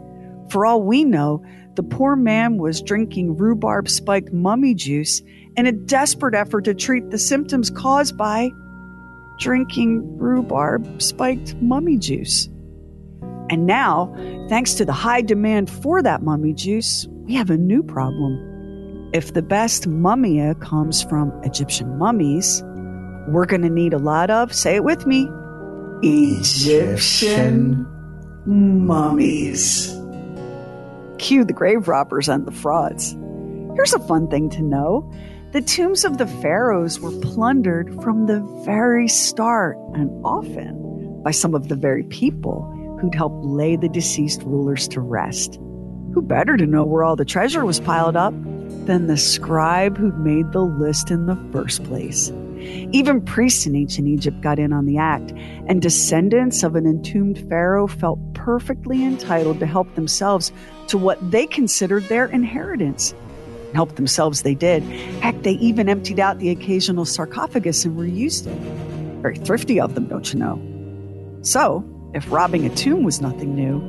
For 0.50 0.66
all 0.66 0.82
we 0.82 1.04
know, 1.04 1.44
the 1.74 1.82
poor 1.82 2.16
man 2.16 2.58
was 2.58 2.82
drinking 2.82 3.36
rhubarb 3.36 3.88
spiked 3.88 4.32
mummy 4.32 4.74
juice 4.74 5.22
in 5.56 5.66
a 5.66 5.72
desperate 5.72 6.34
effort 6.34 6.64
to 6.64 6.74
treat 6.74 7.10
the 7.10 7.18
symptoms 7.18 7.70
caused 7.70 8.16
by 8.16 8.50
drinking 9.38 10.18
rhubarb 10.18 11.00
spiked 11.00 11.54
mummy 11.56 11.96
juice. 11.98 12.48
And 13.50 13.66
now, 13.66 14.14
thanks 14.48 14.74
to 14.74 14.84
the 14.84 14.92
high 14.92 15.22
demand 15.22 15.70
for 15.70 16.02
that 16.02 16.22
mummy 16.22 16.52
juice, 16.52 17.06
we 17.10 17.34
have 17.34 17.50
a 17.50 17.56
new 17.56 17.82
problem. 17.82 19.10
If 19.14 19.32
the 19.32 19.42
best 19.42 19.88
mummia 19.88 20.60
comes 20.60 21.02
from 21.02 21.32
Egyptian 21.44 21.96
mummies, 21.96 22.62
we're 23.28 23.46
going 23.46 23.62
to 23.62 23.70
need 23.70 23.94
a 23.94 23.98
lot 23.98 24.30
of, 24.30 24.52
say 24.54 24.76
it 24.76 24.84
with 24.84 25.06
me, 25.06 25.28
Egyptian 26.02 27.86
mummies. 28.44 29.97
Cue 31.18 31.44
the 31.44 31.52
grave 31.52 31.88
robbers 31.88 32.28
and 32.28 32.46
the 32.46 32.52
frauds. 32.52 33.16
Here's 33.74 33.94
a 33.94 33.98
fun 33.98 34.28
thing 34.28 34.50
to 34.50 34.62
know 34.62 35.12
the 35.52 35.62
tombs 35.62 36.04
of 36.04 36.18
the 36.18 36.26
pharaohs 36.26 37.00
were 37.00 37.12
plundered 37.20 37.94
from 38.02 38.26
the 38.26 38.40
very 38.64 39.08
start 39.08 39.76
and 39.94 40.10
often 40.24 41.22
by 41.22 41.30
some 41.30 41.54
of 41.54 41.68
the 41.68 41.76
very 41.76 42.02
people 42.04 42.62
who'd 43.00 43.14
helped 43.14 43.44
lay 43.44 43.76
the 43.76 43.88
deceased 43.88 44.42
rulers 44.42 44.86
to 44.88 45.00
rest. 45.00 45.58
Who 46.12 46.22
better 46.22 46.56
to 46.56 46.66
know 46.66 46.84
where 46.84 47.04
all 47.04 47.16
the 47.16 47.24
treasure 47.24 47.64
was 47.64 47.80
piled 47.80 48.16
up 48.16 48.34
than 48.86 49.06
the 49.06 49.16
scribe 49.16 49.96
who'd 49.96 50.18
made 50.18 50.52
the 50.52 50.62
list 50.62 51.10
in 51.10 51.26
the 51.26 51.36
first 51.52 51.84
place? 51.84 52.30
Even 52.92 53.20
priests 53.20 53.66
in 53.66 53.76
ancient 53.76 54.08
Egypt 54.08 54.40
got 54.40 54.58
in 54.58 54.72
on 54.72 54.86
the 54.86 54.98
act, 54.98 55.32
and 55.66 55.80
descendants 55.80 56.62
of 56.62 56.76
an 56.76 56.86
entombed 56.86 57.38
pharaoh 57.48 57.86
felt 57.86 58.18
perfectly 58.34 59.04
entitled 59.04 59.60
to 59.60 59.66
help 59.66 59.94
themselves 59.94 60.52
to 60.88 60.98
what 60.98 61.30
they 61.30 61.46
considered 61.46 62.04
their 62.04 62.26
inheritance. 62.26 63.14
Help 63.74 63.96
themselves 63.96 64.42
they 64.42 64.54
did. 64.54 64.82
Heck, 65.20 65.42
they 65.42 65.52
even 65.52 65.88
emptied 65.88 66.18
out 66.18 66.38
the 66.38 66.50
occasional 66.50 67.04
sarcophagus 67.04 67.84
and 67.84 67.98
reused 67.98 68.46
it. 68.46 68.58
Very 69.20 69.36
thrifty 69.36 69.80
of 69.80 69.94
them, 69.94 70.06
don't 70.06 70.32
you 70.32 70.38
know? 70.38 71.40
So, 71.42 71.84
if 72.14 72.30
robbing 72.32 72.64
a 72.64 72.74
tomb 72.74 73.02
was 73.02 73.20
nothing 73.20 73.54
new, 73.54 73.82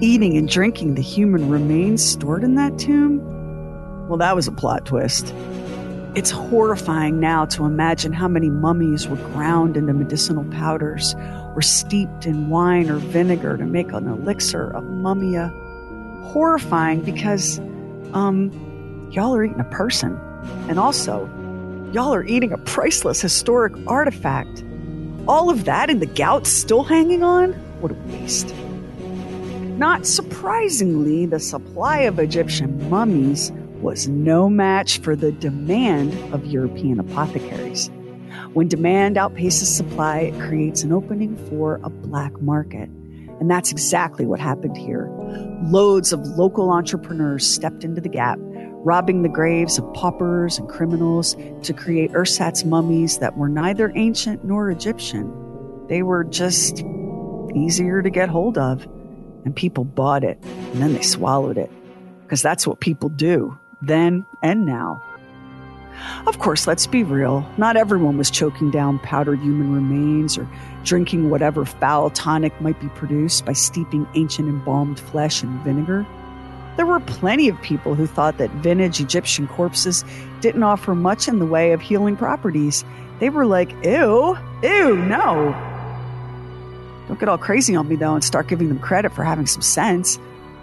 eating 0.00 0.36
and 0.36 0.48
drinking 0.48 0.94
the 0.94 1.02
human 1.02 1.48
remains 1.48 2.04
stored 2.04 2.42
in 2.42 2.56
that 2.56 2.78
tomb, 2.78 3.20
well, 4.08 4.18
that 4.18 4.34
was 4.34 4.48
a 4.48 4.52
plot 4.52 4.86
twist. 4.86 5.34
It's 6.18 6.32
horrifying 6.32 7.20
now 7.20 7.44
to 7.44 7.64
imagine 7.64 8.12
how 8.12 8.26
many 8.26 8.50
mummies 8.50 9.06
were 9.06 9.14
ground 9.30 9.76
into 9.76 9.92
medicinal 9.92 10.42
powders 10.46 11.14
or 11.54 11.62
steeped 11.62 12.26
in 12.26 12.48
wine 12.48 12.90
or 12.90 12.96
vinegar 12.96 13.56
to 13.56 13.64
make 13.64 13.92
an 13.92 14.08
elixir 14.08 14.68
of 14.74 14.82
mummia. 14.82 15.52
Horrifying 16.24 17.02
because, 17.02 17.60
um, 18.14 18.50
y'all 19.12 19.32
are 19.32 19.44
eating 19.44 19.60
a 19.60 19.70
person. 19.70 20.18
And 20.68 20.80
also, 20.80 21.30
y'all 21.92 22.12
are 22.12 22.24
eating 22.24 22.50
a 22.50 22.58
priceless 22.58 23.20
historic 23.20 23.74
artifact. 23.86 24.64
All 25.28 25.50
of 25.50 25.66
that 25.66 25.88
and 25.88 26.02
the 26.02 26.06
gout 26.06 26.48
still 26.48 26.82
hanging 26.82 27.22
on? 27.22 27.52
What 27.80 27.92
a 27.92 27.94
waste. 27.94 28.52
Not 29.78 30.04
surprisingly, 30.04 31.26
the 31.26 31.38
supply 31.38 32.00
of 32.00 32.18
Egyptian 32.18 32.90
mummies 32.90 33.52
was 33.80 34.08
no 34.08 34.48
match 34.48 34.98
for 34.98 35.14
the 35.14 35.32
demand 35.32 36.12
of 36.32 36.46
European 36.46 37.00
apothecaries. 37.00 37.90
When 38.54 38.68
demand 38.68 39.16
outpaces 39.16 39.66
supply, 39.66 40.18
it 40.20 40.40
creates 40.40 40.82
an 40.82 40.92
opening 40.92 41.36
for 41.48 41.80
a 41.82 41.90
black 41.90 42.40
market. 42.40 42.88
And 43.40 43.50
that's 43.50 43.70
exactly 43.70 44.26
what 44.26 44.40
happened 44.40 44.76
here. 44.76 45.08
Loads 45.64 46.12
of 46.12 46.20
local 46.26 46.70
entrepreneurs 46.70 47.46
stepped 47.46 47.84
into 47.84 48.00
the 48.00 48.08
gap, 48.08 48.38
robbing 48.40 49.22
the 49.22 49.28
graves 49.28 49.78
of 49.78 49.92
paupers 49.94 50.58
and 50.58 50.68
criminals 50.68 51.36
to 51.62 51.72
create 51.72 52.10
ersatz 52.12 52.64
mummies 52.64 53.18
that 53.18 53.36
were 53.36 53.48
neither 53.48 53.92
ancient 53.94 54.44
nor 54.44 54.70
Egyptian. 54.70 55.32
They 55.88 56.02
were 56.02 56.24
just 56.24 56.82
easier 57.54 58.02
to 58.02 58.10
get 58.10 58.28
hold 58.28 58.58
of. 58.58 58.86
And 59.44 59.54
people 59.54 59.84
bought 59.84 60.24
it, 60.24 60.38
and 60.42 60.82
then 60.82 60.94
they 60.94 61.02
swallowed 61.02 61.58
it. 61.58 61.70
Because 62.22 62.42
that's 62.42 62.66
what 62.66 62.80
people 62.80 63.08
do 63.08 63.56
then 63.82 64.26
and 64.42 64.66
now. 64.66 65.02
Of 66.26 66.38
course, 66.38 66.66
let's 66.66 66.86
be 66.86 67.02
real, 67.02 67.48
not 67.56 67.76
everyone 67.76 68.18
was 68.18 68.30
choking 68.30 68.70
down 68.70 68.98
powdered 69.00 69.40
human 69.40 69.72
remains 69.72 70.38
or 70.38 70.48
drinking 70.84 71.30
whatever 71.30 71.64
foul 71.64 72.10
tonic 72.10 72.58
might 72.60 72.80
be 72.80 72.88
produced 72.90 73.44
by 73.44 73.52
steeping 73.52 74.06
ancient 74.14 74.48
embalmed 74.48 75.00
flesh 75.00 75.42
in 75.42 75.58
vinegar. 75.64 76.06
There 76.76 76.86
were 76.86 77.00
plenty 77.00 77.48
of 77.48 77.60
people 77.60 77.96
who 77.96 78.06
thought 78.06 78.38
that 78.38 78.50
vintage 78.50 79.00
Egyptian 79.00 79.48
corpses 79.48 80.04
didn't 80.40 80.62
offer 80.62 80.94
much 80.94 81.26
in 81.26 81.40
the 81.40 81.46
way 81.46 81.72
of 81.72 81.80
healing 81.80 82.16
properties. 82.16 82.84
They 83.18 83.30
were 83.30 83.46
like, 83.46 83.72
ew, 83.84 84.38
ew, 84.62 84.96
no. 84.96 85.52
Don't 87.08 87.18
get 87.18 87.28
all 87.28 87.38
crazy 87.38 87.74
on 87.74 87.88
me 87.88 87.96
though 87.96 88.14
and 88.14 88.22
start 88.22 88.46
giving 88.46 88.68
them 88.68 88.78
credit 88.78 89.12
for 89.12 89.24
having 89.24 89.46
some 89.46 89.62
sense. 89.62 90.20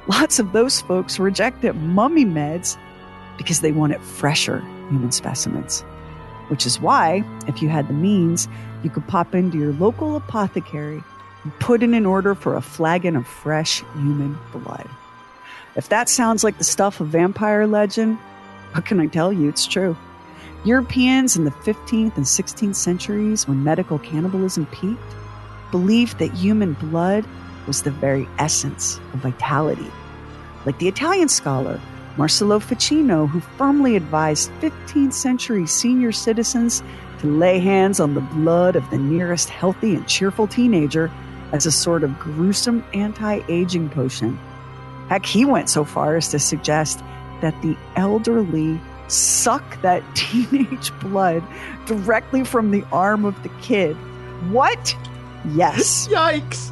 Lots 0.08 0.40
of 0.40 0.54
those 0.54 0.80
folks 0.82 1.20
rejected 1.20 1.74
mummy 1.74 2.24
meds 2.24 2.78
because 3.38 3.62
they 3.62 3.72
wanted 3.72 4.02
fresher 4.02 4.60
human 4.90 5.12
specimens. 5.12 5.82
Which 6.48 6.66
is 6.66 6.80
why, 6.80 7.24
if 7.48 7.62
you 7.62 7.70
had 7.70 7.88
the 7.88 7.94
means, 7.94 8.48
you 8.84 8.90
could 8.90 9.08
pop 9.08 9.34
into 9.34 9.58
your 9.58 9.74
local 9.74 10.16
apothecary 10.16 11.04
and 11.44 11.60
put 11.60 11.82
in 11.82 11.94
an 11.94 12.06
order 12.06 12.36
for 12.36 12.56
a 12.56 12.62
flagon 12.62 13.16
of 13.16 13.26
fresh 13.26 13.84
human 13.94 14.38
blood. 14.52 14.88
If 15.76 15.90
that 15.90 16.08
sounds 16.08 16.44
like 16.44 16.58
the 16.58 16.64
stuff 16.64 17.00
of 17.02 17.08
vampire 17.08 17.68
legend, 17.68 18.18
what 18.74 18.86
can 18.86 19.00
I 19.00 19.08
tell 19.08 19.34
you? 19.34 19.50
It's 19.50 19.66
true. 19.66 19.98
Europeans 20.64 21.36
in 21.36 21.46
the 21.46 21.52
15th 21.52 22.16
and 22.16 22.26
16th 22.26 22.76
centuries, 22.76 23.48
when 23.48 23.64
medical 23.64 24.00
cannibalism 24.00 24.66
peaked, 24.68 25.00
believed 25.72 26.18
that 26.20 26.34
human 26.34 26.74
blood 26.74 27.26
was 27.68 27.84
the 27.84 27.92
very 27.92 28.28
essence 28.40 28.98
of 29.14 29.20
vitality. 29.20 29.92
Like 30.66 30.80
the 30.80 30.88
Italian 30.88 31.30
scholar 31.30 31.80
Marsilio 32.18 32.60
Ficino, 32.60 33.28
who 33.28 33.40
firmly 33.40 33.96
advised 33.96 34.50
15th 34.62 35.14
century 35.14 35.68
senior 35.68 36.12
citizens 36.12 36.82
to 37.20 37.28
lay 37.28 37.60
hands 37.60 38.00
on 38.00 38.14
the 38.14 38.22
blood 38.22 38.76
of 38.76 38.90
the 38.90 38.98
nearest 38.98 39.50
healthy 39.50 39.96
and 39.96 40.08
cheerful 40.08 40.48
teenager 40.48 41.12
as 41.52 41.66
a 41.66 41.72
sort 41.72 42.04
of 42.04 42.18
gruesome 42.20 42.84
anti 42.94 43.42
aging 43.50 43.90
potion. 43.90 44.38
Heck, 45.10 45.26
he 45.26 45.46
went 45.46 45.70
so 45.70 45.84
far 45.84 46.16
as 46.16 46.30
to 46.30 46.40
suggest 46.40 47.00
that 47.42 47.60
the 47.62 47.78
elderly 47.96 48.80
suck 49.08 49.82
that 49.82 50.04
teenage 50.16 50.92
blood 51.00 51.44
directly 51.86 52.44
from 52.44 52.72
the 52.72 52.84
arm 52.92 53.26
of 53.26 53.42
the 53.44 53.50
kid. 53.62 53.96
What? 54.52 54.96
Yes. 55.54 56.08
Yikes. 56.12 56.72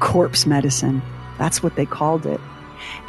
Corpse 0.00 0.46
medicine. 0.46 1.02
That's 1.38 1.62
what 1.62 1.76
they 1.76 1.86
called 1.86 2.26
it. 2.26 2.40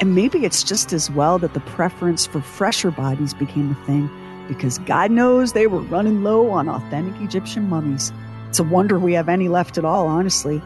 And 0.00 0.14
maybe 0.14 0.44
it's 0.44 0.62
just 0.62 0.92
as 0.92 1.10
well 1.10 1.38
that 1.38 1.54
the 1.54 1.60
preference 1.60 2.26
for 2.26 2.40
fresher 2.40 2.90
bodies 2.90 3.34
became 3.34 3.70
a 3.70 3.86
thing 3.86 4.10
because 4.48 4.78
God 4.78 5.10
knows 5.10 5.52
they 5.52 5.66
were 5.66 5.80
running 5.80 6.22
low 6.22 6.50
on 6.50 6.68
authentic 6.68 7.20
Egyptian 7.20 7.68
mummies. 7.68 8.12
It's 8.48 8.58
a 8.58 8.64
wonder 8.64 8.98
we 8.98 9.14
have 9.14 9.28
any 9.28 9.48
left 9.48 9.78
at 9.78 9.84
all, 9.84 10.06
honestly. 10.06 10.62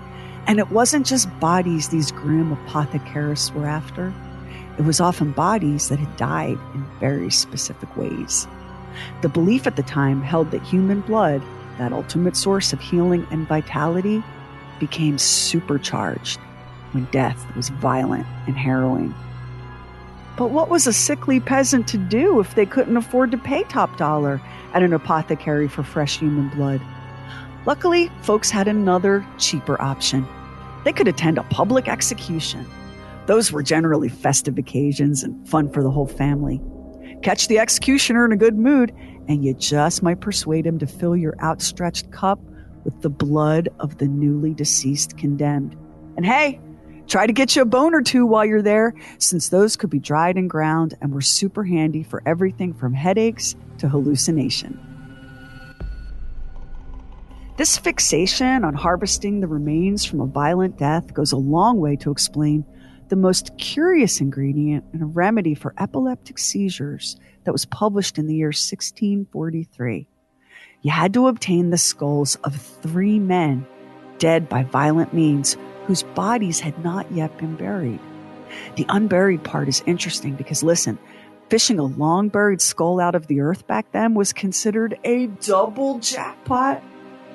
And 0.46 0.58
it 0.58 0.70
wasn't 0.70 1.06
just 1.06 1.28
bodies 1.40 1.88
these 1.88 2.12
grim 2.12 2.52
apothecaries 2.52 3.52
were 3.52 3.66
after, 3.66 4.12
it 4.78 4.84
was 4.84 5.00
often 5.00 5.32
bodies 5.32 5.90
that 5.90 5.98
had 5.98 6.16
died 6.16 6.58
in 6.74 6.86
very 6.98 7.30
specific 7.30 7.94
ways. 7.96 8.48
The 9.20 9.28
belief 9.28 9.66
at 9.66 9.76
the 9.76 9.82
time 9.82 10.22
held 10.22 10.50
that 10.50 10.62
human 10.62 11.02
blood, 11.02 11.42
that 11.78 11.92
ultimate 11.92 12.36
source 12.36 12.72
of 12.72 12.80
healing 12.80 13.26
and 13.30 13.46
vitality, 13.46 14.24
became 14.78 15.18
supercharged 15.18 16.40
when 16.92 17.04
death 17.06 17.44
was 17.56 17.68
violent 17.68 18.26
and 18.46 18.56
harrowing. 18.56 19.14
But 20.36 20.50
what 20.50 20.70
was 20.70 20.86
a 20.86 20.92
sickly 20.92 21.40
peasant 21.40 21.86
to 21.88 21.98
do 21.98 22.40
if 22.40 22.54
they 22.54 22.66
couldn't 22.66 22.96
afford 22.96 23.30
to 23.32 23.38
pay 23.38 23.64
top 23.64 23.96
dollar 23.96 24.40
at 24.72 24.82
an 24.82 24.92
apothecary 24.92 25.68
for 25.68 25.82
fresh 25.82 26.18
human 26.18 26.48
blood? 26.50 26.80
Luckily, 27.66 28.10
folks 28.22 28.50
had 28.50 28.66
another, 28.66 29.26
cheaper 29.38 29.80
option. 29.82 30.26
They 30.84 30.92
could 30.92 31.08
attend 31.08 31.36
a 31.36 31.42
public 31.44 31.88
execution. 31.88 32.66
Those 33.26 33.52
were 33.52 33.62
generally 33.62 34.08
festive 34.08 34.56
occasions 34.56 35.22
and 35.22 35.46
fun 35.46 35.70
for 35.70 35.82
the 35.82 35.90
whole 35.90 36.06
family. 36.06 36.60
Catch 37.22 37.48
the 37.48 37.58
executioner 37.58 38.24
in 38.24 38.32
a 38.32 38.36
good 38.36 38.56
mood, 38.56 38.92
and 39.28 39.44
you 39.44 39.52
just 39.52 40.02
might 40.02 40.20
persuade 40.20 40.66
him 40.66 40.78
to 40.78 40.86
fill 40.86 41.16
your 41.16 41.34
outstretched 41.42 42.10
cup 42.12 42.40
with 42.84 43.02
the 43.02 43.10
blood 43.10 43.68
of 43.78 43.98
the 43.98 44.08
newly 44.08 44.54
deceased 44.54 45.18
condemned. 45.18 45.76
And 46.16 46.24
hey, 46.24 46.58
Try 47.10 47.26
to 47.26 47.32
get 47.32 47.56
you 47.56 47.62
a 47.62 47.64
bone 47.64 47.92
or 47.92 48.02
two 48.02 48.24
while 48.24 48.46
you're 48.46 48.62
there, 48.62 48.94
since 49.18 49.48
those 49.48 49.76
could 49.76 49.90
be 49.90 49.98
dried 49.98 50.36
and 50.36 50.48
ground 50.48 50.94
and 51.00 51.12
were 51.12 51.20
super 51.20 51.64
handy 51.64 52.04
for 52.04 52.22
everything 52.24 52.72
from 52.72 52.94
headaches 52.94 53.56
to 53.78 53.88
hallucination. 53.88 54.78
This 57.56 57.76
fixation 57.76 58.64
on 58.64 58.74
harvesting 58.74 59.40
the 59.40 59.48
remains 59.48 60.04
from 60.04 60.20
a 60.20 60.26
violent 60.26 60.78
death 60.78 61.12
goes 61.12 61.32
a 61.32 61.36
long 61.36 61.80
way 61.80 61.96
to 61.96 62.12
explain 62.12 62.64
the 63.08 63.16
most 63.16 63.58
curious 63.58 64.20
ingredient 64.20 64.84
in 64.94 65.02
a 65.02 65.06
remedy 65.06 65.56
for 65.56 65.74
epileptic 65.78 66.38
seizures 66.38 67.16
that 67.42 67.50
was 67.50 67.66
published 67.66 68.18
in 68.18 68.28
the 68.28 68.36
year 68.36 68.50
1643. 68.50 70.06
You 70.82 70.90
had 70.92 71.12
to 71.14 71.26
obtain 71.26 71.70
the 71.70 71.76
skulls 71.76 72.36
of 72.44 72.54
three 72.54 73.18
men 73.18 73.66
dead 74.18 74.48
by 74.48 74.62
violent 74.62 75.12
means 75.12 75.56
whose 75.90 76.04
bodies 76.14 76.60
had 76.60 76.84
not 76.84 77.10
yet 77.10 77.36
been 77.36 77.56
buried. 77.56 77.98
The 78.76 78.86
unburied 78.90 79.42
part 79.42 79.66
is 79.66 79.82
interesting 79.86 80.36
because 80.36 80.62
listen, 80.62 81.00
fishing 81.48 81.80
a 81.80 81.84
long 81.84 82.28
buried 82.28 82.60
skull 82.60 83.00
out 83.00 83.16
of 83.16 83.26
the 83.26 83.40
earth 83.40 83.66
back 83.66 83.90
then 83.90 84.14
was 84.14 84.32
considered 84.32 84.96
a 85.02 85.26
double 85.26 85.98
jackpot. 85.98 86.80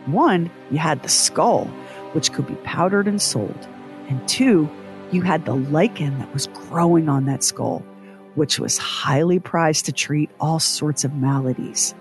One, 0.05 0.49
you 0.71 0.77
had 0.77 1.03
the 1.03 1.09
skull, 1.09 1.65
which 2.13 2.31
could 2.31 2.47
be 2.47 2.55
powdered 2.63 3.09
and 3.09 3.21
sold. 3.21 3.67
And 4.07 4.25
two, 4.25 4.69
you 5.11 5.21
had 5.21 5.43
the 5.43 5.55
lichen 5.55 6.17
that 6.19 6.33
was 6.33 6.47
growing 6.47 7.09
on 7.09 7.25
that 7.25 7.43
skull, 7.43 7.79
which 8.35 8.57
was 8.57 8.77
highly 8.77 9.37
prized 9.37 9.83
to 9.87 9.91
treat 9.91 10.29
all 10.39 10.61
sorts 10.61 11.03
of 11.03 11.13
maladies. 11.13 11.93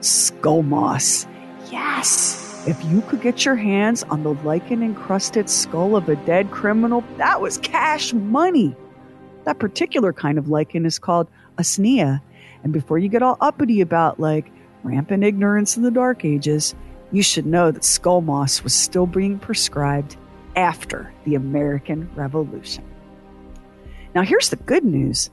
Skull 0.00 0.62
moss. 0.62 1.26
Yes! 1.70 2.47
If 2.68 2.84
you 2.84 3.00
could 3.00 3.22
get 3.22 3.46
your 3.46 3.56
hands 3.56 4.02
on 4.02 4.22
the 4.22 4.34
lichen 4.34 4.82
encrusted 4.82 5.48
skull 5.48 5.96
of 5.96 6.06
a 6.10 6.16
dead 6.16 6.50
criminal, 6.50 7.02
that 7.16 7.40
was 7.40 7.56
cash 7.56 8.12
money. 8.12 8.76
That 9.44 9.58
particular 9.58 10.12
kind 10.12 10.36
of 10.36 10.50
lichen 10.50 10.84
is 10.84 10.98
called 10.98 11.30
usnea. 11.56 12.20
And 12.62 12.70
before 12.70 12.98
you 12.98 13.08
get 13.08 13.22
all 13.22 13.38
uppity 13.40 13.80
about, 13.80 14.20
like, 14.20 14.52
rampant 14.82 15.24
ignorance 15.24 15.78
in 15.78 15.82
the 15.82 15.90
Dark 15.90 16.26
Ages, 16.26 16.74
you 17.10 17.22
should 17.22 17.46
know 17.46 17.70
that 17.70 17.84
skull 17.84 18.20
moss 18.20 18.62
was 18.62 18.74
still 18.74 19.06
being 19.06 19.38
prescribed 19.38 20.18
after 20.54 21.10
the 21.24 21.36
American 21.36 22.14
Revolution. 22.14 22.84
Now, 24.14 24.20
here's 24.20 24.50
the 24.50 24.56
good 24.56 24.84
news 24.84 25.30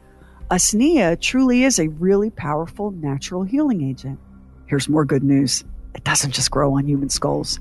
Usnea 0.50 1.20
truly 1.20 1.66
is 1.66 1.80
a 1.80 1.90
really 1.90 2.30
powerful 2.30 2.92
natural 2.92 3.44
healing 3.44 3.84
agent. 3.84 4.20
Here's 4.68 4.88
more 4.88 5.04
good 5.04 5.24
news 5.24 5.66
it 5.96 6.04
doesn't 6.04 6.32
just 6.34 6.52
grow 6.52 6.78
on 6.78 6.88
human 6.88 7.10
skulls. 7.10 7.60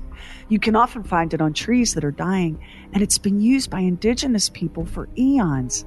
You 0.49 0.59
can 0.59 0.75
often 0.75 1.03
find 1.03 1.33
it 1.33 1.41
on 1.41 1.53
trees 1.53 1.93
that 1.93 2.03
are 2.03 2.11
dying, 2.11 2.59
and 2.93 3.01
it's 3.01 3.17
been 3.17 3.39
used 3.39 3.69
by 3.69 3.79
indigenous 3.79 4.49
people 4.49 4.85
for 4.85 5.07
eons. 5.17 5.85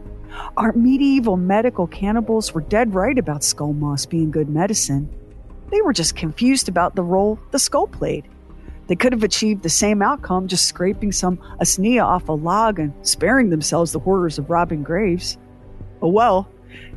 Our 0.56 0.72
medieval 0.72 1.37
medical 1.37 1.87
cannibals 1.87 2.54
were 2.54 2.62
dead 2.62 2.94
right 2.94 3.18
about 3.18 3.44
skull 3.44 3.74
moss 3.74 4.06
being 4.06 4.30
good 4.30 4.48
medicine. 4.48 5.08
They 5.70 5.82
were 5.82 5.92
just 5.92 6.16
confused 6.16 6.68
about 6.68 6.94
the 6.96 7.02
role 7.02 7.38
the 7.50 7.58
skull 7.58 7.87
played. 7.87 8.26
They 8.87 8.96
could 8.96 9.12
have 9.12 9.22
achieved 9.22 9.62
the 9.62 9.68
same 9.68 10.00
outcome 10.00 10.48
just 10.48 10.64
scraping 10.64 11.12
some 11.12 11.37
usnea 11.61 12.02
off 12.02 12.30
a 12.30 12.32
log 12.32 12.78
and 12.78 12.94
sparing 13.06 13.50
themselves 13.50 13.92
the 13.92 13.98
horrors 13.98 14.38
of 14.38 14.48
robbing 14.48 14.82
graves. 14.82 15.37
Oh 16.00 16.08
well, 16.08 16.48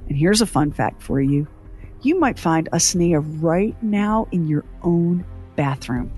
and 0.07 0.17
here's 0.17 0.41
a 0.41 0.45
fun 0.45 0.71
fact 0.71 1.01
for 1.01 1.19
you. 1.19 1.47
You 2.01 2.17
might 2.19 2.39
find 2.39 2.69
usnea 2.71 3.21
right 3.41 3.75
now 3.83 4.27
in 4.31 4.47
your 4.47 4.63
own 4.83 5.25
bathroom. 5.61 6.11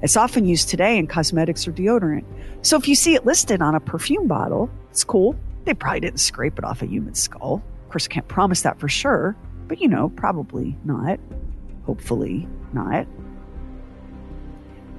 It's 0.00 0.16
often 0.16 0.46
used 0.46 0.70
today 0.70 0.96
in 0.96 1.06
cosmetics 1.06 1.68
or 1.68 1.72
deodorant. 1.72 2.24
So 2.62 2.78
if 2.78 2.88
you 2.88 2.94
see 2.94 3.14
it 3.14 3.26
listed 3.26 3.60
on 3.60 3.74
a 3.74 3.80
perfume 3.80 4.26
bottle, 4.26 4.70
it's 4.90 5.04
cool. 5.04 5.36
They 5.64 5.74
probably 5.74 6.00
didn't 6.00 6.20
scrape 6.20 6.58
it 6.58 6.64
off 6.64 6.80
a 6.80 6.86
human 6.86 7.14
skull. 7.14 7.62
Of 7.84 7.90
course, 7.90 8.08
I 8.10 8.14
can't 8.14 8.26
promise 8.26 8.62
that 8.62 8.80
for 8.80 8.88
sure, 8.88 9.36
but 9.68 9.82
you 9.82 9.88
know, 9.88 10.08
probably 10.16 10.78
not. 10.86 11.20
Hopefully 11.84 12.48
not. 12.72 13.06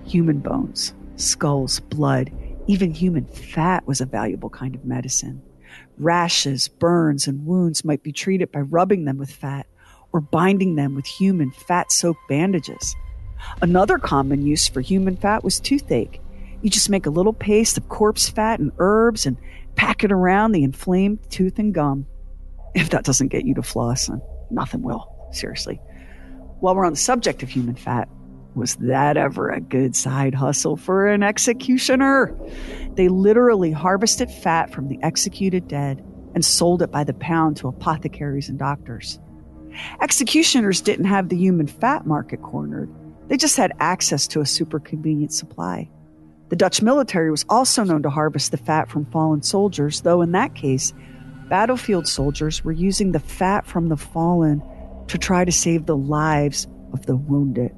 Human 0.06 0.42
bones, 0.42 0.94
skulls, 1.16 1.80
blood, 1.80 2.32
even 2.68 2.92
human 2.92 3.26
fat 3.26 3.88
was 3.88 4.00
a 4.00 4.06
valuable 4.06 4.52
kind 4.52 4.76
of 4.76 4.86
medicine. 4.86 5.42
Rashes, 5.98 6.68
burns, 6.68 7.26
and 7.26 7.48
wounds 7.48 7.84
might 7.84 8.04
be 8.04 8.12
treated 8.12 8.52
by 8.52 8.60
rubbing 8.60 9.06
them 9.06 9.18
with 9.18 9.32
fat 9.32 9.66
or 10.14 10.22
binding 10.22 10.76
them 10.76 10.94
with 10.94 11.08
human 11.08 11.50
fat 11.50 11.92
soaked 11.92 12.22
bandages. 12.30 12.96
Another 13.62 13.98
common 13.98 14.46
use 14.46 14.68
for 14.68 14.82
human 14.82 15.16
fat 15.18 15.44
was 15.44 15.60
toothache. 15.60 16.22
You 16.62 16.70
just 16.70 16.90
make 16.90 17.06
a 17.06 17.12
little 17.12 17.34
paste 17.34 17.78
of 17.78 17.90
corpse 17.90 18.30
fat 18.30 18.60
and 18.60 18.72
herbs 18.80 19.26
and 19.26 19.38
pack 19.76 20.04
it 20.04 20.12
around 20.12 20.52
the 20.52 20.64
inflamed 20.64 21.20
tooth 21.30 21.60
and 21.60 21.74
gum. 21.74 22.06
If 22.74 22.90
that 22.90 23.04
doesn't 23.04 23.30
get 23.30 23.46
you 23.46 23.54
to 23.56 23.64
floss, 23.64 24.10
nothing 24.50 24.82
will. 24.82 25.14
Seriously. 25.32 25.80
While 26.60 26.76
we're 26.76 26.86
on 26.86 26.94
the 26.94 26.98
subject 26.98 27.44
of 27.44 27.50
human 27.50 27.76
fat, 27.76 28.10
was 28.56 28.76
that 28.78 29.18
ever 29.18 29.50
a 29.50 29.62
good 29.62 29.96
side 29.96 30.34
hustle 30.34 30.78
for 30.78 31.08
an 31.08 31.22
executioner? 31.22 32.36
They 32.96 33.08
literally 33.08 33.72
harvested 33.72 34.32
fat 34.32 34.72
from 34.72 34.88
the 34.88 34.98
executed 35.04 35.68
dead 35.68 36.04
and 36.34 36.44
sold 36.44 36.82
it 36.82 36.90
by 36.90 37.04
the 37.04 37.14
pound 37.14 37.58
to 37.58 37.68
apothecaries 37.68 38.50
and 38.50 38.58
doctors. 38.58 39.20
Executioners 40.02 40.82
didn't 40.82 41.06
have 41.06 41.30
the 41.30 41.38
human 41.38 41.68
fat 41.68 42.08
market 42.08 42.42
cornered. 42.42 42.90
They 43.28 43.38
just 43.38 43.58
had 43.58 43.74
access 43.80 44.28
to 44.28 44.42
a 44.42 44.46
super 44.46 44.80
convenient 44.80 45.34
supply. 45.34 45.90
The 46.50 46.56
Dutch 46.56 46.82
military 46.82 47.30
was 47.30 47.46
also 47.50 47.84
known 47.84 48.04
to 48.04 48.10
harvest 48.10 48.52
the 48.52 48.58
fat 48.58 48.90
from 48.90 49.06
fallen 49.06 49.42
soldiers, 49.42 50.02
though 50.02 50.22
in 50.22 50.32
that 50.32 50.56
case, 50.56 50.94
battlefield 51.50 52.08
soldiers 52.08 52.64
were 52.64 52.72
using 52.72 53.12
the 53.12 53.20
fat 53.20 53.66
from 53.66 53.90
the 53.90 53.98
fallen 53.98 54.64
to 55.08 55.18
try 55.18 55.44
to 55.44 55.52
save 55.52 55.86
the 55.86 55.98
lives 55.98 56.68
of 56.94 57.06
the 57.06 57.18
wounded. 57.18 57.72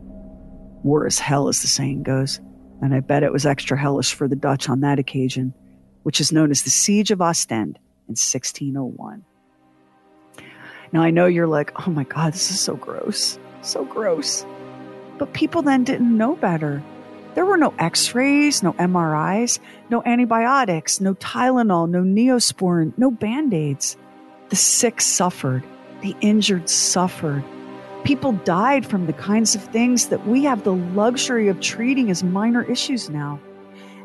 War 0.84 1.08
is 1.08 1.20
hell, 1.20 1.48
as 1.48 1.62
the 1.62 1.68
saying 1.68 2.04
goes, 2.04 2.40
and 2.82 2.94
I 2.94 3.00
bet 3.00 3.24
it 3.24 3.34
was 3.34 3.46
extra 3.46 3.78
hellish 3.78 4.14
for 4.14 4.28
the 4.28 4.36
Dutch 4.36 4.70
on 4.70 4.82
that 4.82 5.00
occasion, 5.00 5.54
which 6.04 6.22
is 6.22 6.32
known 6.32 6.52
as 6.52 6.64
the 6.64 6.70
Siege 6.70 7.12
of 7.12 7.22
Ostend 7.22 7.78
in 8.08 8.16
1601. 8.16 9.26
Now, 10.92 11.02
I 11.02 11.12
know 11.12 11.26
you're 11.26 11.48
like, 11.48 11.88
oh 11.88 11.92
my 11.92 12.04
God, 12.04 12.34
this 12.34 12.50
is 12.50 12.60
so 12.60 12.76
gross, 12.76 13.38
so 13.62 13.84
gross. 13.84 14.46
But 15.20 15.34
people 15.34 15.62
then 15.62 15.84
didn't 15.84 16.18
know 16.18 16.36
better. 16.36 16.82
There 17.36 17.46
were 17.46 17.58
no 17.58 17.74
x 17.78 18.16
rays, 18.16 18.64
no 18.64 18.74
MRIs, 18.74 19.60
no 19.90 20.02
antibiotics, 20.06 21.00
no 21.00 21.14
Tylenol, 21.16 21.90
no 21.90 22.02
neosporin, 22.02 22.94
no 22.98 23.12
band 23.12 23.54
aids. 23.54 23.98
The 24.50 24.56
sick 24.56 25.00
suffered, 25.00 25.64
the 26.02 26.16
injured 26.22 26.70
suffered. 26.70 27.44
People 28.04 28.32
died 28.32 28.86
from 28.86 29.06
the 29.06 29.14
kinds 29.14 29.54
of 29.56 29.62
things 29.62 30.08
that 30.08 30.26
we 30.26 30.44
have 30.46 30.64
the 30.64 30.74
luxury 30.74 31.50
of 31.50 31.60
treating 31.60 32.10
as 32.10 32.24
minor 32.24 32.64
issues 32.64 33.10
now. 33.10 33.40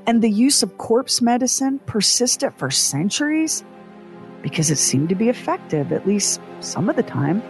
And 0.07 0.20
the 0.20 0.31
use 0.31 0.62
of 0.62 0.77
corpse 0.77 1.22
medicine 1.22 1.79
persisted 1.87 2.53
for 2.55 2.70
centuries 2.70 3.64
because 4.42 4.70
it 4.70 4.77
seemed 4.77 5.09
to 5.09 5.14
be 5.14 5.31
effective, 5.31 5.92
at 5.92 6.07
least 6.07 6.40
some 6.61 6.90
of 6.90 6.96
the 6.96 7.03
time. 7.03 7.42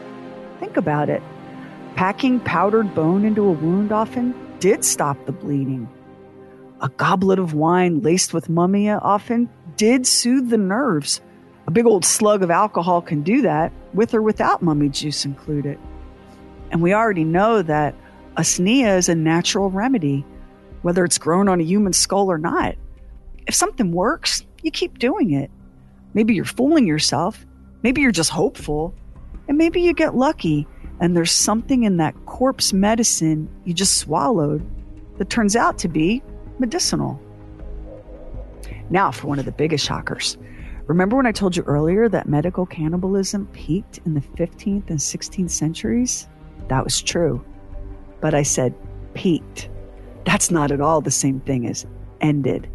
Think 0.61 0.77
about 0.77 1.09
it. 1.09 1.23
Packing 1.95 2.41
powdered 2.41 2.93
bone 2.93 3.25
into 3.25 3.45
a 3.45 3.53
wound 3.53 3.93
often 3.93 4.35
did 4.59 4.85
stop 4.85 5.17
the 5.27 5.33
bleeding. 5.33 5.89
A 6.81 6.89
goblet 6.89 7.39
of 7.39 7.55
wine 7.55 8.01
laced 8.01 8.35
with 8.35 8.49
mummia 8.49 8.99
often 9.01 9.49
did 9.77 10.05
soothe 10.05 10.51
the 10.51 10.59
nerves. 10.59 11.21
A 11.69 11.71
big 11.71 11.87
old 11.87 12.05
slug 12.05 12.43
of 12.43 12.51
alcohol 12.51 13.01
can 13.01 13.23
do 13.23 13.43
that, 13.43 13.73
with 13.95 14.13
or 14.13 14.23
without 14.23 14.61
mummy 14.61 14.89
juice 14.89 15.25
included. 15.25 15.79
And 16.73 16.83
we 16.83 16.93
already 16.93 17.23
know 17.23 17.63
that 17.63 17.95
usnea 18.37 18.99
is 18.99 19.09
a 19.09 19.15
natural 19.15 19.71
remedy, 19.71 20.27
whether 20.83 21.05
it's 21.05 21.19
grown 21.19 21.49
on 21.49 21.61
a 21.61 21.65
human 21.65 21.93
skull 21.93 22.29
or 22.29 22.39
not. 22.39 22.75
If 23.47 23.55
something 23.55 23.93
works, 23.93 24.45
you 24.63 24.73
keep 24.73 24.99
doing 24.99 25.31
it. 25.31 25.51
Maybe 26.13 26.35
you're 26.35 26.45
fooling 26.45 26.89
yourself. 26.89 27.47
Maybe 27.83 28.01
you're 28.01 28.11
just 28.11 28.31
hopeful. 28.31 28.95
And 29.47 29.57
maybe 29.57 29.81
you 29.81 29.95
get 29.95 30.17
lucky 30.17 30.67
and 31.05 31.15
there's 31.15 31.31
something 31.31 31.83
in 31.83 31.99
that 31.99 32.15
corpse 32.25 32.73
medicine 32.73 33.47
you 33.67 33.75
just 33.75 33.99
swallowed 33.99 34.65
that 35.19 35.29
turns 35.29 35.55
out 35.55 35.77
to 35.77 35.87
be 35.87 36.23
medicinal. 36.59 37.21
Now, 38.89 39.11
for 39.11 39.27
one 39.27 39.39
of 39.39 39.45
the 39.45 39.53
biggest 39.53 39.85
shockers. 39.85 40.39
Remember 40.87 41.15
when 41.15 41.27
I 41.27 41.33
told 41.33 41.59
you 41.59 41.63
earlier 41.65 42.09
that 42.09 42.27
medical 42.27 42.65
cannibalism 42.65 43.47
peaked 43.49 44.01
in 44.07 44.15
the 44.15 44.23
15th 44.23 44.89
and 44.89 44.99
16th 44.99 45.51
centuries? 45.51 46.27
That 46.69 46.83
was 46.83 47.03
true. 47.03 47.45
But 48.23 48.33
I 48.33 48.43
said 48.43 48.75
peaked. 49.13 49.69
That's 50.25 50.51
not 50.51 50.73
at 50.73 50.81
all 50.81 51.03
the 51.03 51.11
same 51.11 51.41
thing 51.41 51.67
as 51.67 51.85
ended, 52.23 52.67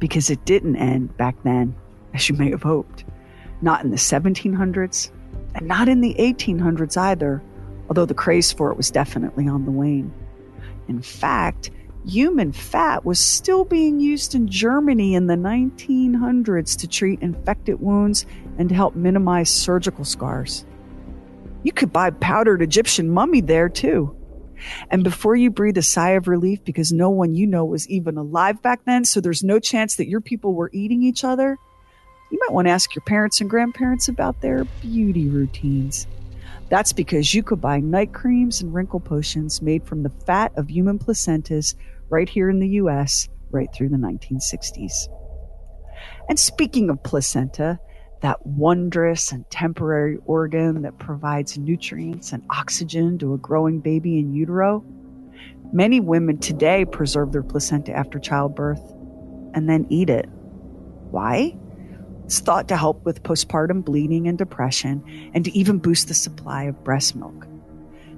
because 0.00 0.30
it 0.30 0.44
didn't 0.44 0.74
end 0.74 1.16
back 1.16 1.36
then, 1.44 1.76
as 2.12 2.28
you 2.28 2.34
may 2.34 2.50
have 2.50 2.64
hoped. 2.64 3.04
Not 3.62 3.84
in 3.84 3.92
the 3.92 3.96
1700s, 3.96 5.12
and 5.54 5.68
not 5.68 5.88
in 5.88 6.00
the 6.00 6.16
1800s 6.18 6.96
either, 6.96 7.40
although 7.88 8.06
the 8.06 8.14
craze 8.14 8.52
for 8.52 8.70
it 8.70 8.76
was 8.76 8.90
definitely 8.90 9.48
on 9.48 9.64
the 9.64 9.70
wane. 9.70 10.12
In 10.88 11.02
fact, 11.02 11.70
human 12.06 12.52
fat 12.52 13.04
was 13.04 13.18
still 13.18 13.64
being 13.64 14.00
used 14.00 14.34
in 14.34 14.48
Germany 14.48 15.14
in 15.14 15.26
the 15.26 15.34
1900s 15.34 16.78
to 16.78 16.88
treat 16.88 17.20
infected 17.20 17.80
wounds 17.80 18.26
and 18.56 18.68
to 18.68 18.74
help 18.74 18.94
minimize 18.94 19.50
surgical 19.50 20.04
scars. 20.04 20.64
You 21.62 21.72
could 21.72 21.92
buy 21.92 22.10
powdered 22.10 22.62
Egyptian 22.62 23.10
mummy 23.10 23.40
there 23.40 23.68
too. 23.68 24.14
And 24.90 25.04
before 25.04 25.36
you 25.36 25.50
breathe 25.50 25.78
a 25.78 25.82
sigh 25.82 26.10
of 26.10 26.28
relief 26.28 26.64
because 26.64 26.92
no 26.92 27.10
one 27.10 27.34
you 27.34 27.46
know 27.46 27.64
was 27.64 27.88
even 27.88 28.16
alive 28.16 28.60
back 28.62 28.84
then, 28.84 29.04
so 29.04 29.20
there's 29.20 29.44
no 29.44 29.58
chance 29.58 29.96
that 29.96 30.08
your 30.08 30.20
people 30.20 30.54
were 30.54 30.70
eating 30.72 31.02
each 31.02 31.24
other, 31.24 31.58
you 32.30 32.38
might 32.40 32.52
want 32.52 32.66
to 32.66 32.72
ask 32.72 32.94
your 32.94 33.02
parents 33.02 33.40
and 33.40 33.48
grandparents 33.48 34.08
about 34.08 34.40
their 34.40 34.64
beauty 34.82 35.28
routines. 35.28 36.06
That's 36.70 36.92
because 36.92 37.34
you 37.34 37.42
could 37.42 37.60
buy 37.60 37.80
night 37.80 38.12
creams 38.12 38.60
and 38.60 38.74
wrinkle 38.74 39.00
potions 39.00 39.62
made 39.62 39.84
from 39.86 40.02
the 40.02 40.12
fat 40.26 40.52
of 40.56 40.68
human 40.68 40.98
placentas 40.98 41.74
right 42.10 42.28
here 42.28 42.50
in 42.50 42.58
the 42.58 42.68
US 42.68 43.28
right 43.50 43.68
through 43.74 43.88
the 43.88 43.96
1960s. 43.96 45.08
And 46.28 46.38
speaking 46.38 46.90
of 46.90 47.02
placenta, 47.02 47.80
that 48.20 48.44
wondrous 48.44 49.32
and 49.32 49.48
temporary 49.50 50.18
organ 50.26 50.82
that 50.82 50.98
provides 50.98 51.56
nutrients 51.56 52.32
and 52.32 52.42
oxygen 52.50 53.18
to 53.18 53.34
a 53.34 53.38
growing 53.38 53.80
baby 53.80 54.18
in 54.18 54.34
utero, 54.34 54.84
many 55.72 56.00
women 56.00 56.38
today 56.38 56.84
preserve 56.84 57.32
their 57.32 57.42
placenta 57.42 57.92
after 57.92 58.18
childbirth 58.18 58.82
and 59.54 59.68
then 59.68 59.86
eat 59.88 60.10
it. 60.10 60.26
Why? 61.10 61.56
It's 62.28 62.40
thought 62.40 62.68
to 62.68 62.76
help 62.76 63.06
with 63.06 63.22
postpartum 63.22 63.86
bleeding 63.86 64.28
and 64.28 64.36
depression 64.36 65.02
and 65.32 65.46
to 65.46 65.58
even 65.58 65.78
boost 65.78 66.08
the 66.08 66.14
supply 66.14 66.64
of 66.64 66.84
breast 66.84 67.16
milk. 67.16 67.46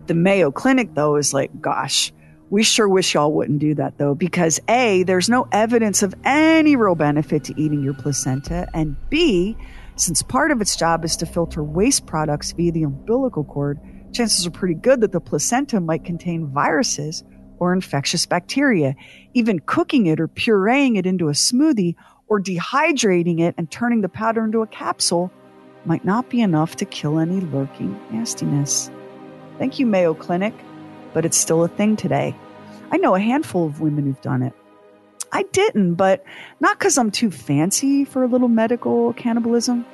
The 0.09 0.15
Mayo 0.15 0.51
Clinic, 0.51 0.95
though, 0.95 1.15
is 1.15 1.33
like, 1.33 1.61
gosh, 1.61 2.13
we 2.51 2.65
sure 2.65 2.89
wish 2.89 3.15
y'all 3.15 3.33
wouldn't 3.33 3.61
do 3.61 3.77
that, 3.77 3.99
though, 3.99 4.17
because 4.17 4.59
A, 4.67 5.05
there's 5.05 5.29
no 5.29 5.47
evidence 5.53 6.03
of 6.03 6.13
any 6.25 6.75
real 6.75 6.97
benefit 6.97 7.45
to 7.45 7.55
eating 7.57 7.85
your 7.85 7.95
placenta, 7.95 8.67
and 8.75 8.97
B, 9.11 9.57
since 9.95 10.23
part 10.23 10.51
of 10.51 10.61
its 10.61 10.75
job 10.75 11.05
is 11.05 11.15
to 11.19 11.25
filter 11.25 11.63
waste 11.63 12.07
products 12.07 12.51
via 12.51 12.73
the 12.73 12.83
umbilical 12.83 13.45
cord, 13.45 13.79
chances 14.13 14.45
are 14.45 14.51
pretty 14.51 14.75
good 14.75 15.03
that 15.03 15.13
the 15.13 15.21
placenta 15.21 15.81
might 15.81 16.05
contain 16.05 16.49
viruses 16.49 17.23
or 17.61 17.73
infectious 17.73 18.27
bacteria. 18.27 18.97
Even 19.35 19.61
cooking 19.61 20.07
it 20.07 20.19
or 20.19 20.27
pureeing 20.27 20.97
it 20.97 21.07
into 21.07 21.29
a 21.29 21.33
smoothie 21.33 21.95
or 22.31 22.41
dehydrating 22.41 23.41
it 23.41 23.55
and 23.59 23.71
turning 23.71 24.01
the 24.01 24.09
powder 24.09 24.43
into 24.43 24.63
a 24.63 24.67
capsule 24.67 25.31
might 25.85 26.05
not 26.05 26.31
be 26.31 26.41
enough 26.41 26.77
to 26.77 26.85
kill 26.87 27.19
any 27.19 27.41
lurking 27.41 28.01
nastiness. 28.11 28.91
Thank 29.59 29.79
you, 29.79 29.85
Mayo 29.85 30.15
Clinic, 30.15 30.55
but 31.13 31.27
it's 31.27 31.37
still 31.37 31.65
a 31.65 31.69
thing 31.69 31.97
today. 31.97 32.35
I 32.91 32.97
know 32.97 33.15
a 33.15 33.21
handful 33.21 33.67
of 33.67 33.81
women 33.81 34.07
who've 34.07 34.21
done 34.23 34.43
it. 34.43 34.55
I 35.33 35.43
didn't, 35.45 35.95
but 35.95 36.25
not 36.61 36.79
because 36.79 36.99
I'm 36.99 37.11
too 37.11 37.31
fancy 37.31 38.05
for 38.05 38.23
a 38.23 38.27
little 38.27 38.49
medical 38.49 39.13
cannibalism. 39.13 39.85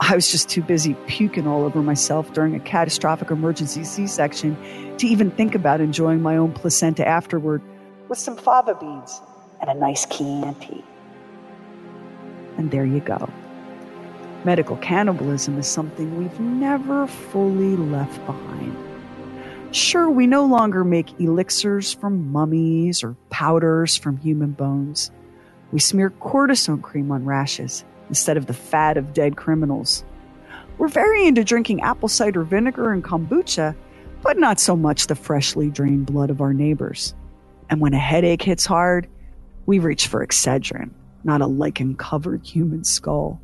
I 0.00 0.14
was 0.14 0.30
just 0.30 0.48
too 0.48 0.62
busy 0.62 0.94
puking 1.06 1.46
all 1.46 1.64
over 1.64 1.82
myself 1.82 2.32
during 2.32 2.54
a 2.54 2.60
catastrophic 2.60 3.30
emergency 3.30 3.84
C 3.84 4.06
section 4.06 4.56
to 4.96 5.06
even 5.06 5.30
think 5.30 5.54
about 5.54 5.80
enjoying 5.80 6.22
my 6.22 6.36
own 6.36 6.52
placenta 6.52 7.06
afterward 7.06 7.62
with 8.08 8.18
some 8.18 8.36
fava 8.36 8.74
beans 8.74 9.20
and 9.60 9.70
a 9.70 9.74
nice 9.74 10.06
key 10.06 10.24
Chianti. 10.24 10.82
And 12.56 12.70
there 12.70 12.84
you 12.84 13.00
go. 13.00 13.28
Medical 14.44 14.76
cannibalism 14.78 15.58
is 15.58 15.66
something 15.66 16.16
we've 16.16 16.40
never 16.40 17.06
fully 17.06 17.76
left 17.76 18.24
behind. 18.26 18.76
Sure, 19.72 20.10
we 20.10 20.26
no 20.26 20.44
longer 20.44 20.82
make 20.82 21.20
elixirs 21.20 21.92
from 21.92 22.32
mummies 22.32 23.04
or 23.04 23.16
powders 23.28 23.96
from 23.96 24.16
human 24.16 24.50
bones. 24.52 25.10
We 25.72 25.78
smear 25.78 26.10
cortisone 26.10 26.82
cream 26.82 27.12
on 27.12 27.24
rashes 27.24 27.84
instead 28.08 28.36
of 28.36 28.46
the 28.46 28.54
fat 28.54 28.96
of 28.96 29.12
dead 29.12 29.36
criminals. 29.36 30.04
We're 30.78 30.88
very 30.88 31.26
into 31.26 31.44
drinking 31.44 31.82
apple 31.82 32.08
cider 32.08 32.42
vinegar 32.42 32.90
and 32.92 33.04
kombucha, 33.04 33.76
but 34.22 34.38
not 34.38 34.58
so 34.58 34.74
much 34.74 35.06
the 35.06 35.14
freshly 35.14 35.70
drained 35.70 36.06
blood 36.06 36.30
of 36.30 36.40
our 36.40 36.52
neighbors. 36.52 37.14
And 37.68 37.80
when 37.80 37.94
a 37.94 37.98
headache 37.98 38.42
hits 38.42 38.66
hard, 38.66 39.06
we 39.66 39.78
reach 39.78 40.08
for 40.08 40.26
Excedrin, 40.26 40.90
not 41.24 41.40
a 41.40 41.46
lichen 41.46 41.94
covered 41.94 42.44
human 42.44 42.84
skull. 42.84 43.40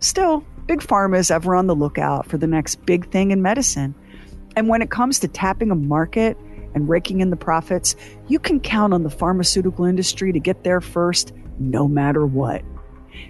Still, 0.00 0.44
Big 0.66 0.80
Pharma 0.80 1.18
is 1.18 1.30
ever 1.30 1.54
on 1.54 1.66
the 1.66 1.74
lookout 1.74 2.26
for 2.26 2.38
the 2.38 2.46
next 2.46 2.84
big 2.86 3.10
thing 3.10 3.30
in 3.30 3.42
medicine. 3.42 3.94
And 4.56 4.68
when 4.68 4.82
it 4.82 4.90
comes 4.90 5.18
to 5.20 5.28
tapping 5.28 5.70
a 5.70 5.74
market 5.74 6.36
and 6.74 6.88
raking 6.88 7.20
in 7.20 7.30
the 7.30 7.36
profits, 7.36 7.96
you 8.28 8.38
can 8.38 8.60
count 8.60 8.92
on 8.92 9.02
the 9.02 9.10
pharmaceutical 9.10 9.84
industry 9.84 10.32
to 10.32 10.40
get 10.40 10.64
there 10.64 10.80
first, 10.80 11.32
no 11.58 11.88
matter 11.88 12.26
what. 12.26 12.62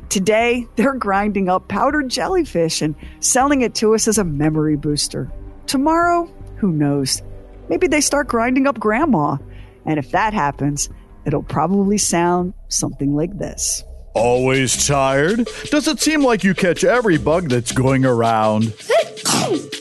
Today, 0.08 0.66
they're 0.76 0.94
grinding 0.94 1.48
up 1.48 1.68
powdered 1.68 2.08
jellyfish 2.08 2.82
and 2.82 2.94
selling 3.20 3.62
it 3.62 3.74
to 3.76 3.94
us 3.94 4.08
as 4.08 4.18
a 4.18 4.24
memory 4.24 4.76
booster. 4.76 5.30
Tomorrow, 5.66 6.26
who 6.56 6.72
knows? 6.72 7.22
Maybe 7.68 7.86
they 7.86 8.00
start 8.00 8.28
grinding 8.28 8.66
up 8.66 8.78
grandma. 8.78 9.38
And 9.86 9.98
if 9.98 10.10
that 10.12 10.32
happens, 10.32 10.88
it'll 11.26 11.42
probably 11.42 11.98
sound 11.98 12.54
something 12.68 13.14
like 13.14 13.38
this. 13.38 13.82
Always 14.14 14.87
tired? 14.87 15.48
Does 15.70 15.88
it 15.88 16.00
seem 16.00 16.22
like 16.22 16.44
you 16.44 16.54
catch 16.54 16.84
every 16.84 17.18
bug 17.18 17.48
that's 17.48 17.72
going 17.72 18.04
around? 18.04 18.72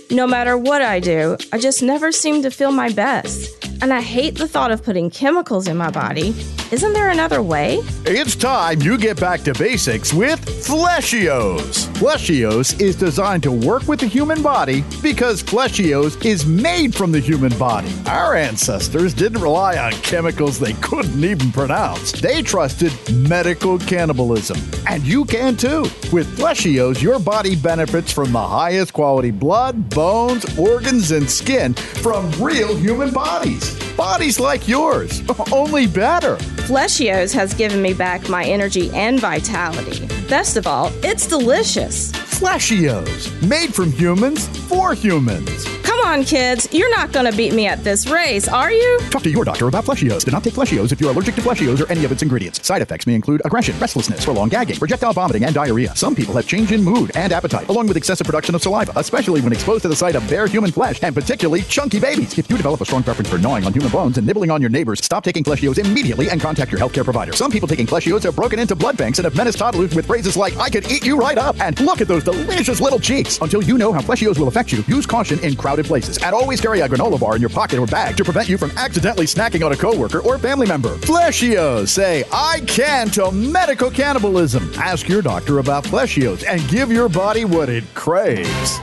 No 0.10 0.25
matter 0.27 0.58
what 0.58 0.82
I 0.82 0.99
do, 0.99 1.38
I 1.51 1.60
just 1.60 1.84
never 1.84 2.12
seem 2.12 2.41
to 2.43 2.51
feel 2.51 2.71
my 2.71 2.89
best. 2.89 3.72
And 3.81 3.93
I 3.93 4.01
hate 4.01 4.36
the 4.36 4.47
thought 4.47 4.71
of 4.71 4.83
putting 4.83 5.09
chemicals 5.09 5.67
in 5.67 5.77
my 5.77 5.91
body. 5.91 6.33
Isn't 6.71 6.93
there 6.93 7.12
another 7.12 7.43
way? 7.43 7.79
It's 8.05 8.36
time 8.36 8.81
you 8.81 8.97
get 8.97 9.19
back 9.19 9.41
to 9.41 9.53
basics 9.53 10.12
with 10.13 10.39
Fleshios. 10.65 11.88
Fleshios 11.97 12.79
is 12.81 12.95
designed 12.95 13.43
to 13.43 13.51
work 13.51 13.88
with 13.88 13.99
the 13.99 14.07
human 14.07 14.41
body 14.41 14.83
because 15.01 15.43
Fleshios 15.43 16.23
is 16.25 16.45
made 16.45 16.95
from 16.95 17.12
the 17.12 17.19
human 17.19 17.55
body. 17.59 17.91
Our 18.07 18.36
ancestors 18.36 19.13
didn't 19.13 19.41
rely 19.41 19.77
on 19.77 19.91
chemicals 20.01 20.57
they 20.59 20.73
couldn't 20.73 21.23
even 21.23 21.51
pronounce. 21.51 22.12
They 22.13 22.41
trusted 22.41 22.91
medical 23.12 23.77
cannibalism. 23.77 24.57
And 24.88 25.03
you 25.03 25.25
can 25.25 25.55
too. 25.55 25.81
With 26.12 26.38
Fleshios, 26.38 27.01
your 27.01 27.19
body 27.19 27.55
benefits 27.55 28.12
from 28.12 28.31
the 28.31 28.47
highest 28.47 28.93
quality 28.93 29.31
blood, 29.31 29.89
bones, 29.89 30.57
organs, 30.57 31.12
and 31.12 31.29
skin 31.29 31.73
from 31.73 32.31
real 32.41 32.75
human 32.75 33.12
bodies. 33.12 33.72
Bodies 33.95 34.39
like 34.39 34.67
yours, 34.67 35.21
only 35.51 35.88
better. 35.88 36.38
Fleshios 36.67 37.33
has 37.33 37.53
given 37.53 37.81
me 37.81 37.93
back 37.93 38.29
my 38.29 38.43
energy 38.43 38.89
and 38.91 39.19
vitality. 39.19 40.07
Best 40.27 40.57
of 40.57 40.67
all, 40.67 40.91
it's 41.03 41.27
delicious. 41.27 42.12
Fleshios, 42.12 43.31
made 43.47 43.73
from 43.73 43.91
humans 43.91 44.47
for 44.67 44.93
humans. 44.93 45.65
On, 46.05 46.23
kids. 46.25 46.67
You're 46.71 46.89
not 46.89 47.13
going 47.13 47.31
to 47.31 47.35
beat 47.35 47.53
me 47.53 47.65
at 47.65 47.83
this 47.83 48.07
race, 48.07 48.47
are 48.47 48.71
you? 48.71 48.99
Talk 49.09 49.23
to 49.23 49.29
your 49.29 49.45
doctor 49.45 49.67
about 49.69 49.85
Fleshios. 49.85 50.25
Do 50.25 50.31
not 50.31 50.43
take 50.43 50.53
Fleshios 50.53 50.91
if 50.91 50.99
you're 50.99 51.09
allergic 51.09 51.35
to 51.35 51.41
Fleshios 51.41 51.79
or 51.79 51.89
any 51.89 52.03
of 52.03 52.11
its 52.11 52.21
ingredients. 52.21 52.65
Side 52.65 52.81
effects 52.81 53.07
may 53.07 53.15
include 53.15 53.41
aggression, 53.45 53.79
restlessness, 53.79 54.25
prolonged 54.25 54.51
gagging, 54.51 54.75
projectile 54.75 55.13
vomiting, 55.13 55.45
and 55.45 55.55
diarrhea. 55.55 55.95
Some 55.95 56.13
people 56.13 56.35
have 56.35 56.45
change 56.45 56.73
in 56.73 56.83
mood 56.83 57.11
and 57.15 57.31
appetite, 57.31 57.69
along 57.69 57.87
with 57.87 57.95
excessive 57.95 58.25
production 58.25 58.53
of 58.53 58.61
saliva, 58.61 58.91
especially 58.97 59.39
when 59.39 59.53
exposed 59.53 59.83
to 59.83 59.87
the 59.87 59.95
sight 59.95 60.15
of 60.15 60.27
bare 60.29 60.45
human 60.45 60.71
flesh, 60.71 60.99
and 61.01 61.15
particularly 61.15 61.61
chunky 61.63 62.01
babies. 62.01 62.37
If 62.37 62.49
you 62.49 62.57
develop 62.57 62.81
a 62.81 62.85
strong 62.85 63.03
preference 63.03 63.29
for 63.29 63.37
gnawing 63.37 63.65
on 63.65 63.73
human 63.73 63.89
bones 63.89 64.17
and 64.17 64.27
nibbling 64.27 64.51
on 64.51 64.59
your 64.59 64.69
neighbors, 64.69 65.03
stop 65.03 65.23
taking 65.23 65.43
Fleshios 65.43 65.79
immediately 65.79 66.29
and 66.29 66.39
contact 66.41 66.71
your 66.71 66.81
healthcare 66.81 67.05
provider. 67.05 67.31
Some 67.31 67.49
people 67.49 67.67
taking 67.67 67.87
Fleshios 67.87 68.23
have 68.23 68.35
broken 68.35 68.59
into 68.59 68.75
blood 68.75 68.97
banks 68.97 69.19
and 69.19 69.23
have 69.23 69.37
menaced 69.37 69.57
toddlers 69.57 69.95
with 69.95 70.05
phrases 70.05 70.35
like, 70.35 70.55
I 70.57 70.69
could 70.69 70.91
eat 70.91 71.05
you 71.05 71.17
right 71.17 71.37
up, 71.37 71.59
and 71.61 71.79
look 71.79 72.01
at 72.01 72.09
those 72.09 72.23
delicious 72.23 72.81
little 72.81 72.99
cheeks. 72.99 73.39
Until 73.39 73.63
you 73.63 73.77
know 73.77 73.93
how 73.93 74.01
Fleshios 74.01 74.37
will 74.37 74.49
affect 74.49 74.71
you, 74.73 74.83
use 74.87 75.05
caution 75.05 75.39
in 75.39 75.55
crowded 75.55 75.85
places, 75.85 75.92
and 75.93 76.34
always 76.34 76.60
carry 76.60 76.79
a 76.79 76.89
granola 76.89 77.19
bar 77.19 77.36
in 77.36 77.41
your 77.41 77.49
pocket 77.49 77.79
or 77.79 77.86
bag 77.86 78.17
to 78.17 78.23
prevent 78.23 78.49
you 78.49 78.58
from 78.58 78.71
accidentally 78.71 79.25
snacking 79.25 79.65
on 79.65 79.71
a 79.71 79.75
coworker 79.75 80.19
or 80.19 80.38
family 80.38 80.67
member. 80.67 80.97
Fleshios 80.97 81.89
say, 81.89 82.23
I 82.32 82.62
can 82.67 83.10
to 83.12 83.32
medical 83.32 83.91
cannibalism. 83.91 84.71
Ask 84.75 85.08
your 85.08 85.21
doctor 85.21 85.60
about 85.60 85.84
Fleshios 85.84 86.43
and 86.47 86.67
give 86.69 86.91
your 86.91 87.10
body 87.10 87.45
what 87.45 87.69
it 87.69 87.84
craves. 87.93 88.79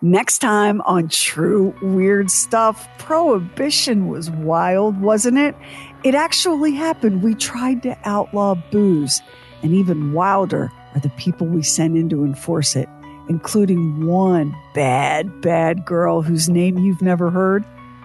Next 0.00 0.38
time 0.38 0.80
on 0.80 1.08
True 1.08 1.74
Weird 1.80 2.28
Stuff, 2.28 2.88
Prohibition 2.98 4.08
was 4.08 4.30
wild, 4.30 5.00
wasn't 5.00 5.38
it? 5.38 5.54
It 6.02 6.16
actually 6.16 6.72
happened. 6.72 7.22
We 7.22 7.36
tried 7.36 7.84
to 7.84 7.96
outlaw 8.04 8.56
booze, 8.72 9.22
and 9.62 9.72
even 9.74 10.12
wilder 10.12 10.72
are 10.94 11.00
the 11.00 11.10
people 11.10 11.46
we 11.46 11.62
send 11.62 11.96
in 11.96 12.08
to 12.08 12.24
enforce 12.24 12.74
it, 12.74 12.88
including 13.32 14.04
one 14.04 14.54
bad, 14.74 15.40
bad 15.40 15.86
girl 15.86 16.20
whose 16.20 16.50
name 16.50 16.78
you've 16.78 17.00
never 17.00 17.30
heard. 17.30 17.64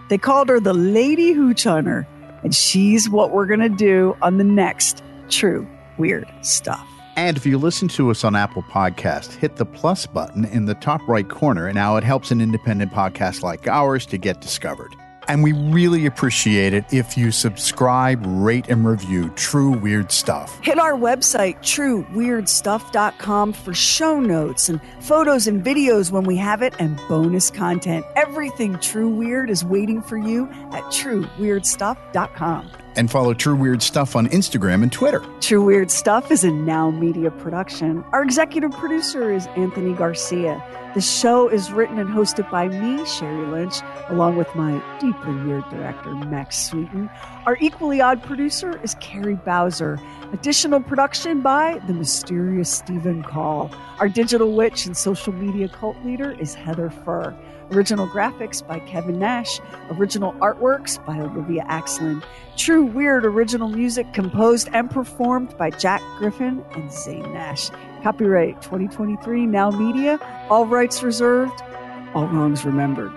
They 0.09 0.17
called 0.17 0.47
her 0.47 0.61
the 0.61 0.73
Lady 0.73 1.33
Hooch 1.33 1.65
Hunter, 1.65 2.07
and 2.43 2.55
she's 2.55 3.09
what 3.09 3.31
we're 3.31 3.45
going 3.45 3.59
to 3.59 3.67
do 3.67 4.15
on 4.21 4.37
the 4.37 4.45
next 4.45 5.03
True 5.27 5.67
Weird 5.97 6.25
Stuff. 6.43 6.87
And 7.17 7.35
if 7.35 7.45
you 7.45 7.57
listen 7.57 7.89
to 7.89 8.09
us 8.09 8.23
on 8.23 8.37
Apple 8.37 8.63
Podcast, 8.63 9.33
hit 9.33 9.57
the 9.57 9.65
plus 9.65 10.05
button 10.05 10.45
in 10.45 10.63
the 10.63 10.75
top 10.75 11.05
right 11.09 11.27
corner. 11.27 11.67
And 11.67 11.75
now 11.75 11.97
it 11.97 12.05
helps 12.05 12.31
an 12.31 12.39
independent 12.39 12.93
podcast 12.93 13.41
like 13.41 13.67
ours 13.67 14.05
to 14.05 14.17
get 14.17 14.39
discovered. 14.39 14.95
And 15.27 15.43
we 15.43 15.53
really 15.53 16.05
appreciate 16.05 16.73
it 16.73 16.85
if 16.91 17.17
you 17.17 17.31
subscribe, 17.31 18.23
rate, 18.25 18.69
and 18.69 18.87
review 18.87 19.29
True 19.35 19.71
Weird 19.71 20.11
Stuff. 20.11 20.59
Hit 20.63 20.79
our 20.79 20.93
website, 20.93 21.57
trueweirdstuff.com, 21.59 23.53
for 23.53 23.73
show 23.73 24.19
notes 24.19 24.69
and 24.69 24.81
photos 25.01 25.47
and 25.47 25.63
videos 25.63 26.11
when 26.11 26.23
we 26.23 26.37
have 26.37 26.61
it 26.61 26.73
and 26.79 26.99
bonus 27.09 27.51
content. 27.51 28.05
Everything 28.15 28.79
True 28.79 29.09
Weird 29.09 29.49
is 29.49 29.63
waiting 29.65 30.01
for 30.01 30.17
you 30.17 30.47
at 30.71 30.83
trueweirdstuff.com. 30.85 32.71
And 32.97 33.11
follow 33.11 33.35
True 33.35 33.55
Weird 33.55 33.83
Stuff 33.83 34.15
on 34.15 34.27
Instagram 34.29 34.81
and 34.81 34.91
Twitter. 34.91 35.23
True 35.39 35.63
Weird 35.63 35.91
Stuff 35.91 36.31
is 36.31 36.43
a 36.43 36.49
Now 36.49 36.89
Media 36.89 37.29
production. 37.29 38.03
Our 38.11 38.23
executive 38.23 38.71
producer 38.71 39.31
is 39.31 39.45
Anthony 39.55 39.93
Garcia. 39.93 40.63
The 40.95 41.01
show 41.01 41.47
is 41.47 41.71
written 41.71 41.99
and 41.99 42.09
hosted 42.09 42.49
by 42.49 42.69
me, 42.69 43.05
Sherry 43.05 43.45
Lynch, 43.45 43.75
along 44.09 44.35
with 44.35 44.53
my 44.55 44.81
deeply 44.99 45.35
weird 45.45 45.63
director, 45.69 46.15
Max 46.15 46.57
Sweeten. 46.57 47.07
Our 47.45 47.55
equally 47.61 48.01
odd 48.01 48.23
producer 48.23 48.81
is 48.81 48.95
Carrie 48.95 49.35
Bowser. 49.35 49.99
Additional 50.33 50.81
production 50.81 51.41
by 51.41 51.79
the 51.85 51.93
mysterious 51.93 52.73
Stephen 52.73 53.21
Call. 53.21 53.69
Our 53.99 54.09
digital 54.09 54.53
witch 54.53 54.87
and 54.87 54.97
social 54.97 55.33
media 55.33 55.69
cult 55.69 56.03
leader 56.03 56.31
is 56.31 56.55
Heather 56.55 56.89
Furr. 56.89 57.37
Original 57.71 58.07
graphics 58.07 58.65
by 58.65 58.79
Kevin 58.79 59.19
Nash. 59.19 59.59
Original 59.91 60.33
artworks 60.33 61.03
by 61.05 61.19
Olivia 61.19 61.63
Axland. 61.63 62.23
True 62.55 62.85
Weird 62.85 63.25
original 63.25 63.67
music 63.69 64.11
composed 64.13 64.69
and 64.73 64.89
performed 64.89 65.55
by 65.57 65.69
Jack 65.69 66.01
Griffin 66.17 66.63
and 66.71 66.91
Zane 66.91 67.33
Nash. 67.33 67.69
Copyright 68.03 68.61
2023 68.61 69.45
Now 69.45 69.69
Media. 69.71 70.19
All 70.49 70.65
rights 70.65 71.03
reserved. 71.03 71.61
All 72.13 72.27
wrongs 72.27 72.63
remembered. 72.65 73.11